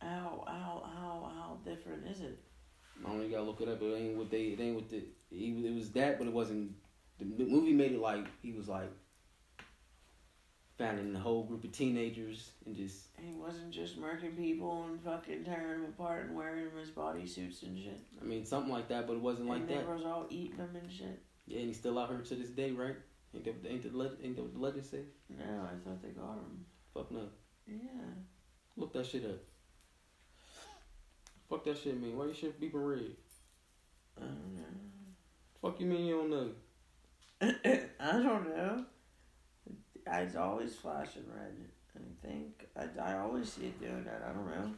How 0.00 0.44
how 0.46 0.82
how 0.84 1.32
how 1.34 1.58
different 1.64 2.06
is 2.06 2.20
it? 2.20 2.38
I. 3.06 3.14
You 3.14 3.30
gotta 3.30 3.42
look 3.42 3.60
it 3.60 3.68
up. 3.68 3.82
It 3.82 3.94
ain't 3.94 4.16
what 4.16 4.30
they. 4.30 4.42
It 4.42 4.60
ain't 4.60 4.74
what 4.74 4.88
the. 4.88 4.96
It, 4.96 5.04
it 5.30 5.74
was 5.74 5.90
that, 5.92 6.18
but 6.18 6.26
it 6.26 6.32
wasn't. 6.32 6.72
The 7.18 7.44
movie 7.44 7.74
made 7.74 7.92
it 7.92 8.00
like 8.00 8.26
he 8.42 8.52
was 8.52 8.66
like 8.66 8.90
finding 10.80 11.14
a 11.14 11.18
whole 11.18 11.44
group 11.44 11.62
of 11.62 11.72
teenagers 11.72 12.52
and 12.64 12.74
just 12.74 13.08
He 13.20 13.34
wasn't 13.34 13.70
just 13.70 14.00
murking 14.00 14.34
people 14.36 14.86
and 14.88 14.98
fucking 15.02 15.44
tearing 15.44 15.82
them 15.82 15.84
apart 15.90 16.24
and 16.24 16.34
wearing 16.34 16.64
them 16.64 16.78
as 16.80 16.88
bodysuits 16.88 17.62
and 17.62 17.78
shit. 17.78 18.00
I 18.20 18.24
mean 18.24 18.46
something 18.46 18.72
like 18.72 18.88
that, 18.88 19.06
but 19.06 19.14
it 19.14 19.20
wasn't 19.20 19.48
like 19.48 19.60
and 19.60 19.68
that. 19.68 19.86
they 19.86 19.92
was 19.92 20.04
all 20.04 20.26
eating 20.30 20.56
them 20.56 20.74
and 20.80 20.90
shit. 20.90 21.22
Yeah, 21.46 21.58
and 21.58 21.68
he's 21.68 21.76
still 21.76 21.98
out 21.98 22.08
here 22.08 22.20
to 22.20 22.34
this 22.34 22.48
day, 22.48 22.70
right? 22.70 22.96
Ain't 23.34 23.44
that, 23.44 23.70
ain't 23.70 23.82
the 23.82 23.96
legend, 23.96 24.18
ain't 24.24 24.36
that 24.36 24.42
what 24.42 24.54
the 24.54 24.60
legend 24.60 24.86
say? 24.86 25.02
No, 25.28 25.44
I 25.44 25.76
thought 25.84 26.02
they 26.02 26.08
got 26.08 26.32
him. 26.32 26.64
Fuck 26.92 27.12
no. 27.12 27.28
Yeah. 27.66 27.76
Look 28.76 28.92
that 28.92 29.06
shit 29.06 29.24
up. 29.24 29.38
Fuck 31.48 31.64
that 31.64 31.78
shit, 31.78 32.00
man. 32.00 32.16
Why 32.16 32.26
your 32.26 32.34
shit 32.34 32.60
beeping 32.60 32.70
red? 32.74 33.12
I 34.16 34.22
don't 34.22 34.56
know. 34.56 34.62
Fuck 35.62 35.80
you 35.80 35.86
mean 35.86 36.06
you 36.06 36.16
don't 36.16 36.30
know? 36.30 36.50
I 38.00 38.12
don't 38.12 38.48
know. 38.48 38.84
It's 40.06 40.36
always 40.36 40.74
flashing 40.74 41.24
red. 41.32 41.54
I 41.96 42.26
think 42.26 42.66
I, 42.76 43.12
I 43.12 43.18
always 43.18 43.52
see 43.52 43.66
it 43.66 43.80
doing 43.80 44.04
that. 44.04 44.22
I 44.28 44.32
don't 44.32 44.46
know. 44.46 44.74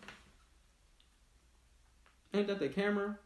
Ain't 2.35 2.47
that 2.47 2.59
the 2.59 2.69
camera? 2.69 3.19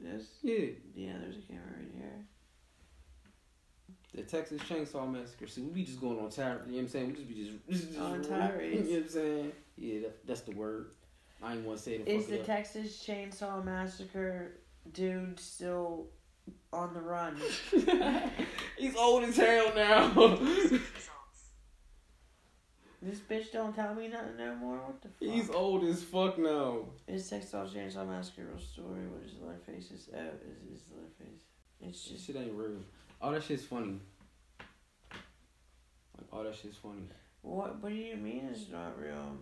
This 0.00 0.26
Yeah. 0.42 0.66
yeah, 0.94 1.12
there's 1.20 1.36
a 1.36 1.46
camera 1.46 1.74
right 1.78 1.90
here. 1.94 2.26
The 4.14 4.22
Texas 4.22 4.62
Chainsaw 4.62 5.10
Massacre. 5.10 5.48
See, 5.48 5.62
we 5.62 5.70
be 5.70 5.84
just 5.84 6.00
going 6.00 6.20
on 6.20 6.30
tirade. 6.30 6.60
You 6.66 6.72
know 6.72 6.76
what 6.76 6.82
I'm 6.82 6.88
saying? 6.88 7.06
We 7.08 7.14
just 7.14 7.28
be 7.28 7.34
just, 7.34 7.68
just, 7.68 7.88
just 7.88 8.00
On 8.00 8.22
You 8.22 8.30
know 8.30 8.36
what 8.36 9.02
I'm 9.02 9.08
saying? 9.08 9.52
Yeah, 9.76 10.00
that, 10.02 10.26
that's 10.26 10.40
the 10.42 10.52
word. 10.52 10.90
I 11.42 11.54
ain't 11.54 11.64
want 11.64 11.78
to 11.78 11.84
say 11.84 11.94
it. 11.94 12.08
Is 12.08 12.26
the 12.26 12.40
up. 12.40 12.46
Texas 12.46 13.04
Chainsaw 13.04 13.64
Massacre 13.64 14.52
dude 14.92 15.40
still 15.40 16.06
on 16.72 16.94
the 16.94 17.00
run? 17.00 17.36
He's 18.78 18.96
old 18.96 19.24
as 19.24 19.36
hell 19.36 19.72
now. 19.74 20.38
This 23.04 23.18
bitch 23.18 23.52
don't 23.52 23.74
tell 23.74 23.94
me 23.94 24.08
nothing 24.08 24.38
no 24.38 24.54
more. 24.54 24.78
What 24.78 25.02
the 25.02 25.08
fuck? 25.08 25.28
He's 25.28 25.50
old 25.50 25.84
as 25.84 26.02
fuck 26.02 26.38
now. 26.38 26.86
Is 27.06 27.28
Texas 27.28 27.52
Chainsaw 27.52 28.08
Massacre 28.08 28.46
real 28.50 28.58
story? 28.58 29.06
What 29.12 29.22
is 29.22 29.34
Leatherface's? 29.42 30.08
Oh, 30.14 30.18
is 30.18 30.80
is 30.80 30.86
Leatherface? 30.90 31.42
It's 31.82 32.02
just 32.02 32.26
shit 32.26 32.36
ain't 32.36 32.54
real. 32.54 32.80
All 33.24 33.32
that 33.32 33.42
shit's 33.42 33.64
funny. 33.64 33.98
Like 35.10 36.26
all 36.30 36.44
that 36.44 36.54
shit's 36.54 36.76
funny. 36.76 37.08
what? 37.40 37.82
What 37.82 37.88
do 37.88 37.94
you 37.94 38.16
mean 38.16 38.50
it's 38.52 38.68
not 38.70 39.00
real? 39.00 39.38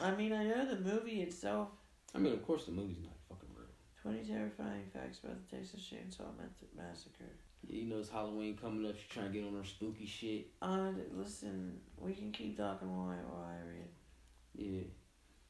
I 0.00 0.12
mean, 0.12 0.32
I 0.32 0.44
know 0.44 0.64
the 0.64 0.76
movie 0.76 1.22
itself. 1.22 1.70
I 2.14 2.18
mean, 2.18 2.34
of 2.34 2.46
course 2.46 2.66
the 2.66 2.70
movie's 2.70 3.02
not 3.02 3.16
fucking 3.28 3.48
real. 3.56 3.66
Twenty 4.00 4.22
terrifying 4.24 4.84
facts 4.92 5.18
about 5.24 5.38
the 5.50 5.56
Texas 5.56 5.80
Chainsaw 5.80 6.26
Massacre. 6.76 7.24
Yeah, 7.66 7.80
you 7.80 7.88
know 7.88 7.98
it's 7.98 8.10
Halloween 8.10 8.56
coming 8.56 8.88
up. 8.88 8.94
She's 8.96 9.10
trying 9.10 9.32
to 9.32 9.40
get 9.40 9.44
on 9.44 9.56
her 9.56 9.64
spooky 9.64 10.06
shit. 10.06 10.50
Uh, 10.62 10.92
listen, 11.12 11.80
we 11.98 12.12
can 12.12 12.30
keep 12.30 12.56
talking 12.58 12.96
while 12.96 13.08
I, 13.08 13.16
while 13.28 13.44
I 13.44 13.66
read. 13.66 13.88
Yeah. 14.54 14.82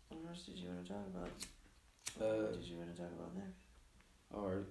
What 0.08 0.30
else 0.30 0.44
did 0.44 0.56
you 0.56 0.70
want 0.70 0.86
to 0.86 0.92
talk 0.94 1.06
about? 1.14 1.28
Uh, 2.18 2.42
what 2.44 2.52
did 2.54 2.64
you 2.64 2.78
want 2.78 2.96
to 2.96 3.02
talk 3.02 3.10
about 3.12 3.36
next? 3.36 3.58
All 4.34 4.48
right. 4.48 4.64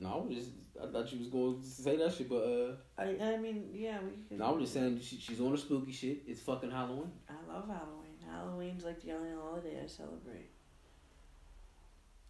No, 0.00 0.08
I 0.14 0.16
was 0.26 0.34
just. 0.34 0.50
I 0.82 0.86
thought 0.90 1.12
you 1.12 1.18
was 1.18 1.28
going 1.28 1.60
to 1.60 1.66
say 1.66 1.96
that 1.96 2.14
shit, 2.14 2.28
but 2.28 2.36
uh, 2.42 2.72
I 2.96 3.34
I 3.34 3.36
mean, 3.36 3.68
yeah, 3.74 3.98
we 4.00 4.22
could. 4.28 4.38
no, 4.38 4.46
I 4.46 4.50
was 4.50 4.62
just 4.62 4.72
saying 4.74 4.98
she, 5.02 5.18
she's 5.18 5.40
on 5.40 5.52
the 5.52 5.58
spooky 5.58 5.92
shit. 5.92 6.22
It's 6.26 6.40
fucking 6.40 6.70
Halloween. 6.70 7.12
I 7.28 7.34
love 7.52 7.66
Halloween. 7.68 8.16
Halloween's 8.26 8.82
like 8.84 9.02
the 9.02 9.12
only 9.12 9.30
holiday 9.30 9.78
I 9.84 9.86
celebrate. 9.86 10.48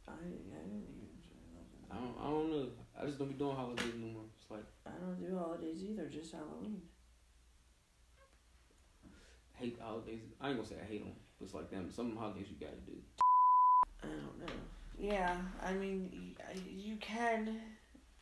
I, 0.08 0.12
I 0.12 0.16
didn't 0.16 0.82
even 0.82 1.10
I 1.90 1.94
don't. 1.94 2.14
I 2.20 2.30
don't 2.30 2.50
know. 2.50 2.66
I 3.00 3.06
just 3.06 3.18
don't 3.18 3.28
be 3.28 3.34
doing 3.34 3.54
holidays 3.54 3.94
no 4.00 4.08
more. 4.08 4.22
It's 4.36 4.50
like 4.50 4.66
I 4.86 4.90
don't 5.00 5.20
do 5.20 5.36
holidays 5.38 5.82
either, 5.84 6.06
just 6.06 6.32
Halloween. 6.32 6.82
hate 9.54 9.78
holidays. 9.80 10.22
I 10.40 10.48
ain't 10.48 10.56
gonna 10.56 10.68
say 10.68 10.76
I 10.82 10.86
hate 10.90 11.04
them. 11.04 11.14
It's 11.40 11.54
like 11.54 11.70
them. 11.70 11.90
Some 11.94 12.16
holidays 12.16 12.46
you 12.50 12.56
gotta 12.58 12.80
do. 12.86 12.96
I 14.02 14.06
don't 14.06 14.40
know. 14.40 14.52
Yeah, 15.00 15.36
I 15.62 15.72
mean, 15.72 16.36
you 16.68 16.96
can. 16.96 17.58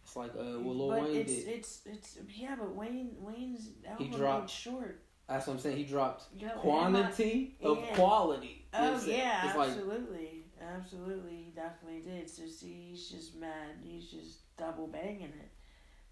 It's 0.04 0.14
like 0.14 0.30
uh, 0.30 0.58
what 0.60 0.76
Lil 0.76 0.88
but 0.88 1.02
Wayne 1.02 1.16
it's, 1.16 1.32
did. 1.32 1.48
it's 1.48 1.80
it's 1.84 2.18
yeah, 2.34 2.54
but 2.58 2.74
Wayne 2.74 3.16
Wayne's 3.18 3.70
album 3.86 4.10
dropped- 4.10 4.42
made 4.42 4.50
short. 4.50 5.02
That's 5.28 5.46
what 5.46 5.54
I'm 5.54 5.58
saying. 5.58 5.76
He 5.76 5.84
dropped 5.84 6.24
quantity 6.60 7.56
of 7.62 7.78
yeah. 7.78 7.94
quality. 7.94 8.64
You 8.72 8.80
Oh 8.80 9.00
yeah, 9.04 9.48
it's 9.48 9.56
like 9.56 9.68
absolutely, 9.70 10.44
absolutely. 10.62 11.34
He 11.44 11.52
definitely 11.54 12.00
did. 12.00 12.30
So 12.30 12.46
see, 12.46 12.88
he's 12.90 13.08
just 13.08 13.36
mad. 13.36 13.76
He's 13.82 14.06
just 14.06 14.56
double 14.56 14.86
banging 14.86 15.24
it. 15.24 15.50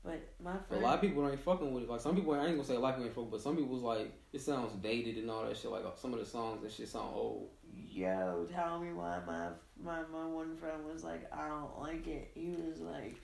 But 0.05 0.20
my 0.42 0.57
friend, 0.68 0.83
a 0.83 0.87
lot 0.87 0.94
of 0.96 1.00
people 1.00 1.29
ain't 1.29 1.40
fucking 1.40 1.72
with 1.72 1.85
it. 1.85 1.90
Like 1.90 2.00
some 2.00 2.14
people, 2.14 2.35
I 2.35 2.44
ain't 2.44 2.50
gonna 2.50 2.64
say 2.64 2.76
a 2.76 2.79
lot 2.79 2.90
of 2.90 2.96
people 2.96 3.07
ain't 3.07 3.14
fucking, 3.14 3.31
but 3.31 3.40
some 3.40 3.57
people's 3.57 3.83
like 3.83 4.12
it 4.33 4.40
sounds 4.42 4.72
dated 4.83 5.16
and 5.16 5.31
all 5.31 5.44
that 5.46 5.57
shit. 5.57 5.70
Like 5.70 5.85
some 5.96 6.12
of 6.12 6.20
the 6.20 6.26
songs 6.26 6.62
and 6.62 6.70
shit 6.70 6.88
sound 6.88 7.12
old. 7.14 7.48
Yo, 7.96 8.46
tell 8.52 8.78
me 8.78 8.92
why 8.92 9.18
my 9.26 9.48
my 9.82 10.00
my 10.12 10.26
one 10.26 10.54
friend 10.56 10.85
was 10.92 11.02
like, 11.02 11.26
I 11.32 11.48
don't 11.48 11.80
like 11.80 12.06
it. 12.06 12.30
He 12.35 12.50
was 12.50 12.80
like, 12.80 13.16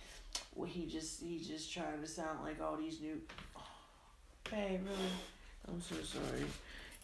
well, 0.54 0.68
he 0.68 0.86
just 0.86 1.22
he 1.22 1.38
just 1.38 1.72
trying 1.72 2.00
to 2.00 2.06
sound 2.06 2.42
like 2.42 2.60
all 2.60 2.76
these 2.76 3.00
new. 3.00 3.20
Hey, 4.50 4.78
really? 4.84 5.12
I'm 5.66 5.80
so 5.80 5.94
sorry. 6.02 6.44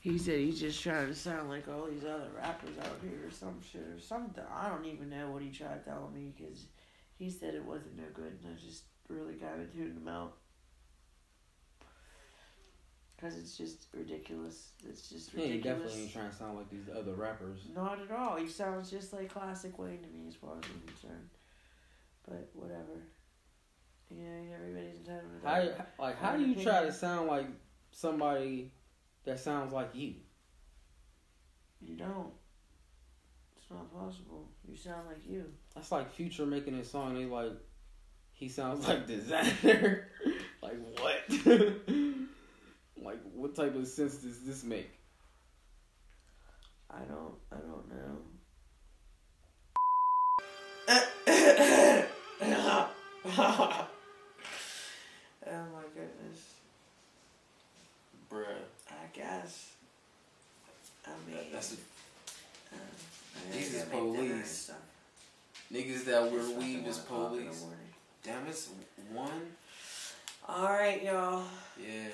He 0.01 0.19
said 0.19 0.41
he's 0.41 0.61
just 0.61 0.83
trying 0.83 1.07
to 1.07 1.15
sound 1.15 1.49
like 1.49 1.67
all 1.67 1.87
these 1.87 2.05
other 2.05 2.29
rappers 2.37 2.77
out 2.81 2.99
here 3.01 3.27
or 3.27 3.31
some 3.31 3.59
shit 3.63 3.81
or 3.81 3.99
something. 3.99 4.45
I 4.53 4.69
don't 4.69 4.85
even 4.85 5.09
know 5.09 5.31
what 5.31 5.41
he 5.41 5.49
tried 5.49 5.83
telling 5.85 6.13
me 6.13 6.35
because 6.37 6.65
he 7.17 7.31
said 7.31 7.55
it 7.55 7.65
wasn't 7.65 7.97
no 7.97 8.05
good 8.13 8.37
and 8.43 8.55
I 8.55 8.61
just 8.61 8.83
really 9.09 9.35
kind 9.35 9.63
of 9.63 9.73
him 9.73 10.07
out. 10.09 10.35
Because 13.19 13.37
it's 13.37 13.57
just 13.57 13.87
ridiculous. 13.93 14.71
It's 14.89 15.09
just 15.09 15.33
ridiculous. 15.33 15.35
Yeah, 15.35 15.45
he 15.45 15.53
ridiculous. 15.57 15.79
definitely 15.81 16.03
ain't 16.03 16.13
trying 16.13 16.31
to 16.31 16.37
sound 16.37 16.57
like 16.57 16.71
these 16.71 16.89
other 16.97 17.15
rappers. 17.15 17.59
Not 17.75 17.99
at 18.01 18.17
all. 18.17 18.37
He 18.37 18.47
sounds 18.47 18.91
just 18.91 19.13
like 19.13 19.33
classic 19.33 19.77
Wayne 19.77 19.99
to 20.03 20.09
me, 20.09 20.29
as 20.29 20.37
far 20.37 20.53
as 20.53 20.65
I'm 20.71 20.81
concerned. 20.87 21.29
But 22.29 22.49
whatever. 22.55 23.03
Yeah, 24.11 24.55
everybody's 24.55 24.99
entitled 24.99 25.43
to 25.43 25.49
How 25.49 25.61
that. 25.61 25.95
like 25.99 26.19
how 26.19 26.37
do 26.37 26.45
you 26.45 26.55
try 26.55 26.83
to 26.85 26.93
sound 26.93 27.29
like 27.29 27.47
somebody 27.91 28.71
that 29.25 29.41
sounds 29.41 29.73
like 29.73 29.91
you? 29.95 30.15
You 31.81 31.97
don't. 31.97 32.33
It's 33.57 33.71
not 33.71 33.93
possible. 33.93 34.49
You 34.67 34.77
sound 34.77 35.09
like 35.09 35.27
you. 35.29 35.45
That's 35.75 35.91
like 35.91 36.13
Future 36.13 36.47
making 36.47 36.75
a 36.75 36.85
song. 36.85 37.15
They 37.15 37.27
like 37.27 37.53
he 38.33 38.49
sounds 38.49 38.87
like 38.87 39.07
designer. 39.09 40.07
like 40.63 40.77
what? 41.01 41.89
like 43.09 43.21
what 43.35 43.55
type 43.55 43.75
of 43.75 43.89
sense 43.89 44.17
does 44.17 44.41
this 44.41 44.63
make? 44.65 44.91
I 46.91 46.99
don't. 47.09 47.35
I 47.51 47.57
don't 47.57 47.89
know. 47.89 48.19
oh 53.41 53.87
my 55.47 55.85
goodness. 55.95 56.41
Bruh, 58.31 58.45
I 58.91 58.93
guess. 59.15 59.73
I 61.07 61.11
mean. 61.27 61.39
that's 61.51 61.73
uh, 61.73 62.77
I 62.77 63.57
These 63.57 63.75
is 63.75 63.85
make 63.85 63.93
dinner 63.93 64.05
and 64.05 64.29
police. 64.29 64.71
niggas 65.73 66.05
that 66.05 66.23
It's 66.25 66.33
wear 66.33 66.43
fucking 66.43 66.59
weave 66.59 66.87
is 66.87 66.97
one 66.99 67.05
o'clock 67.07 67.33
in 67.33 67.39
the 67.39 67.45
police. 67.45 67.65
Damn, 68.23 68.47
it's 68.47 68.69
one. 69.15 69.57
Alright, 70.47 71.03
y'all. 71.05 71.45
Yeah, 71.81 72.09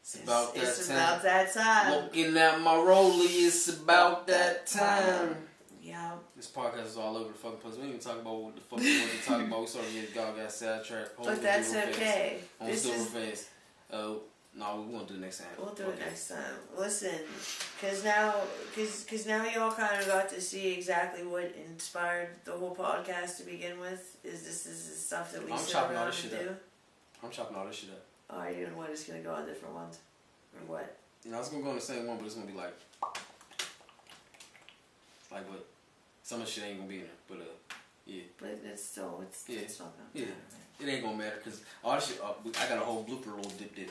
it's 0.00 0.22
about 0.22 0.54
that 0.54 0.62
it's 0.62 0.88
time. 0.88 0.96
about 0.96 1.22
that 1.22 1.52
time. 1.54 1.92
Looking 1.92 2.36
at 2.36 2.60
my 2.60 2.72
rollie, 2.74 3.46
it's 3.46 3.68
about 3.68 4.26
that 4.26 4.66
time. 4.66 5.36
Yeah. 5.82 6.12
This 6.36 6.50
podcast 6.50 6.86
is 6.86 6.96
all 6.96 7.16
over 7.16 7.28
the 7.32 7.38
fucking 7.38 7.58
place. 7.58 7.74
We 7.74 7.82
didn't 7.82 7.96
even 7.96 8.00
talk 8.00 8.20
about 8.20 8.42
what 8.42 8.54
the 8.54 8.60
fuck 8.60 8.78
we 8.80 8.98
wanted 9.00 9.18
to 9.20 9.26
talk 9.26 9.40
about. 9.40 9.60
We 9.60 9.66
sort 9.66 9.86
of 9.86 9.92
get 9.92 10.14
God 10.14 10.36
got 10.36 10.52
sidetracked. 10.52 11.16
Hold 11.16 11.28
But 11.28 11.42
that's 11.42 11.72
do 11.72 11.78
it 11.78 11.84
fast. 11.86 11.98
okay. 11.98 12.38
On 12.60 12.66
This 12.68 12.82
Silver 12.82 13.18
is. 13.18 13.48
Oh, 13.92 14.20
no, 14.54 14.84
we 14.86 14.92
won't 14.94 15.08
do 15.08 15.14
it 15.14 15.20
next 15.20 15.38
time. 15.38 15.48
We'll 15.58 15.74
do 15.74 15.88
it 15.88 15.98
next 15.98 16.28
time. 16.28 16.38
Listen, 16.76 17.14
cause 17.80 18.04
now, 18.04 18.34
cause, 18.74 19.06
cause 19.08 19.26
now 19.26 19.44
y'all 19.44 19.70
kind 19.72 20.00
of 20.00 20.06
got 20.06 20.28
to 20.30 20.40
see 20.40 20.72
exactly 20.74 21.24
what 21.24 21.54
inspired 21.70 22.30
the 22.44 22.52
whole 22.52 22.74
podcast 22.74 23.36
to 23.38 23.44
begin 23.44 23.78
with. 23.80 24.16
Is 24.24 24.42
this 24.42 24.66
is 24.66 24.88
this 24.88 25.06
stuff 25.06 25.32
that 25.32 25.44
we 25.44 25.52
I'm 25.52 25.58
sit 25.58 25.72
chopping 25.72 25.96
all 25.96 26.06
this 26.06 26.14
shit 26.16 26.30
do? 26.32 26.48
up. 26.50 26.60
I'm 27.22 27.30
chopping 27.30 27.56
all 27.56 27.66
this 27.66 27.76
shit 27.76 27.90
up. 27.90 28.04
Oh, 28.32 28.46
you 28.48 28.66
and 28.66 28.76
what 28.76 28.90
is 28.90 29.04
gonna 29.04 29.20
go 29.20 29.32
on 29.34 29.46
different 29.46 29.74
ones, 29.74 29.98
or 30.54 30.60
what? 30.72 30.96
You 31.24 31.30
know, 31.30 31.36
I 31.38 31.40
was 31.40 31.48
gonna 31.48 31.62
go 31.62 31.70
on 31.70 31.74
the 31.76 31.80
same 31.82 32.06
one, 32.06 32.16
but 32.16 32.26
it's 32.26 32.34
gonna 32.34 32.46
be 32.46 32.52
like, 32.56 32.74
like 35.32 35.48
what? 35.48 35.64
Some 36.22 36.40
of 36.40 36.46
the 36.46 36.52
shit 36.52 36.64
ain't 36.64 36.78
gonna 36.78 36.88
be 36.88 36.96
in 36.96 37.00
there, 37.02 37.10
but 37.28 37.38
uh, 37.38 37.74
yeah, 38.06 38.22
But 38.38 38.58
it's 38.64 38.84
still 38.84 39.20
it's 39.22 39.44
Yeah. 39.48 39.60
it's 39.60 39.78
not 39.80 39.92
gonna 39.96 40.08
Yeah. 40.14 40.26
matter. 40.26 40.40
it 40.80 40.88
ain't 40.88 41.02
gonna 41.04 41.16
matter 41.16 41.36
because 41.42 41.60
all 41.84 41.94
this 41.96 42.06
shit. 42.08 42.20
Uh, 42.22 42.32
I 42.58 42.68
got 42.68 42.78
a 42.78 42.84
whole 42.84 43.04
blooper 43.04 43.28
roll 43.32 43.42
dip 43.58 43.74
dip. 43.74 43.90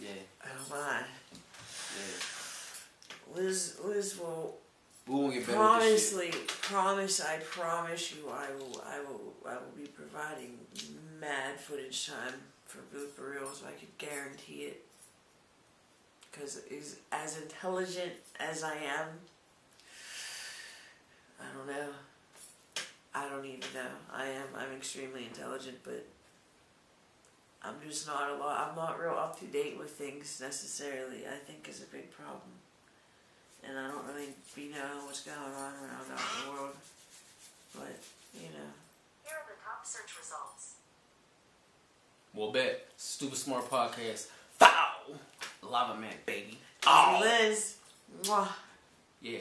Yeah, 0.00 0.08
Oh 0.44 0.48
my, 0.70 1.00
yeah. 1.96 3.34
Liz, 3.34 3.78
Liz 3.82 4.18
will 4.18 4.58
We 5.06 5.14
won't 5.14 5.32
get 5.34 5.46
better 5.46 5.58
with 5.58 5.90
this 5.90 6.10
shit. 6.10 6.32
promisely 6.32 6.46
promise. 6.62 7.20
I 7.20 7.36
promise 7.38 8.14
you, 8.14 8.28
I 8.28 8.50
will, 8.58 8.82
I 8.86 8.98
will, 9.00 9.34
I 9.46 9.54
will 9.54 9.72
be 9.76 9.86
providing 9.86 10.58
mad 11.20 11.58
footage 11.60 12.08
time 12.08 12.34
for 12.66 12.78
blooper 12.94 13.34
reels. 13.34 13.62
I 13.66 13.72
could 13.72 13.96
guarantee 13.98 14.64
it. 14.64 14.82
Because 16.30 16.60
as, 16.70 16.96
as 17.12 17.40
intelligent 17.40 18.12
as 18.38 18.62
I 18.62 18.74
am, 18.74 19.08
I 21.40 21.44
don't 21.56 21.66
know. 21.66 21.88
I 23.14 23.28
don't 23.28 23.46
even 23.46 23.60
know. 23.74 23.96
I 24.12 24.26
am. 24.26 24.48
I'm 24.54 24.76
extremely 24.76 25.24
intelligent, 25.24 25.78
but 25.84 26.04
I'm 27.64 27.76
just 27.88 28.06
not 28.06 28.30
a 28.30 28.34
lot. 28.36 28.68
I'm 28.68 28.76
not 28.76 29.00
real 29.00 29.16
up 29.16 29.38
to 29.40 29.46
date 29.46 29.78
with 29.78 29.90
things 29.90 30.38
necessarily. 30.40 31.26
I 31.26 31.36
think 31.46 31.66
is 31.68 31.82
a 31.82 31.86
big 31.86 32.10
problem, 32.10 32.52
and 33.64 33.78
I 33.78 33.88
don't 33.88 34.06
really 34.06 34.34
be 34.54 34.68
knowing 34.68 35.06
what's 35.06 35.24
going 35.24 35.38
on 35.38 35.72
around 35.80 36.06
the 36.12 36.50
world. 36.52 36.76
But 37.74 37.96
you 38.34 38.52
know, 38.52 38.70
Here 39.24 39.36
are 39.40 39.48
the 39.48 39.56
top 39.64 39.86
search 39.86 40.12
results. 40.20 40.75
Well, 42.36 42.52
bet. 42.52 42.86
Stupid 42.98 43.38
Smart 43.38 43.70
Podcast. 43.70 44.26
Foul! 44.58 45.16
Lava 45.62 45.98
Man, 45.98 46.12
baby. 46.26 46.58
oh. 46.86 47.18
Liz, 47.22 47.76
mwah. 48.24 48.48
Yeah. 49.22 49.40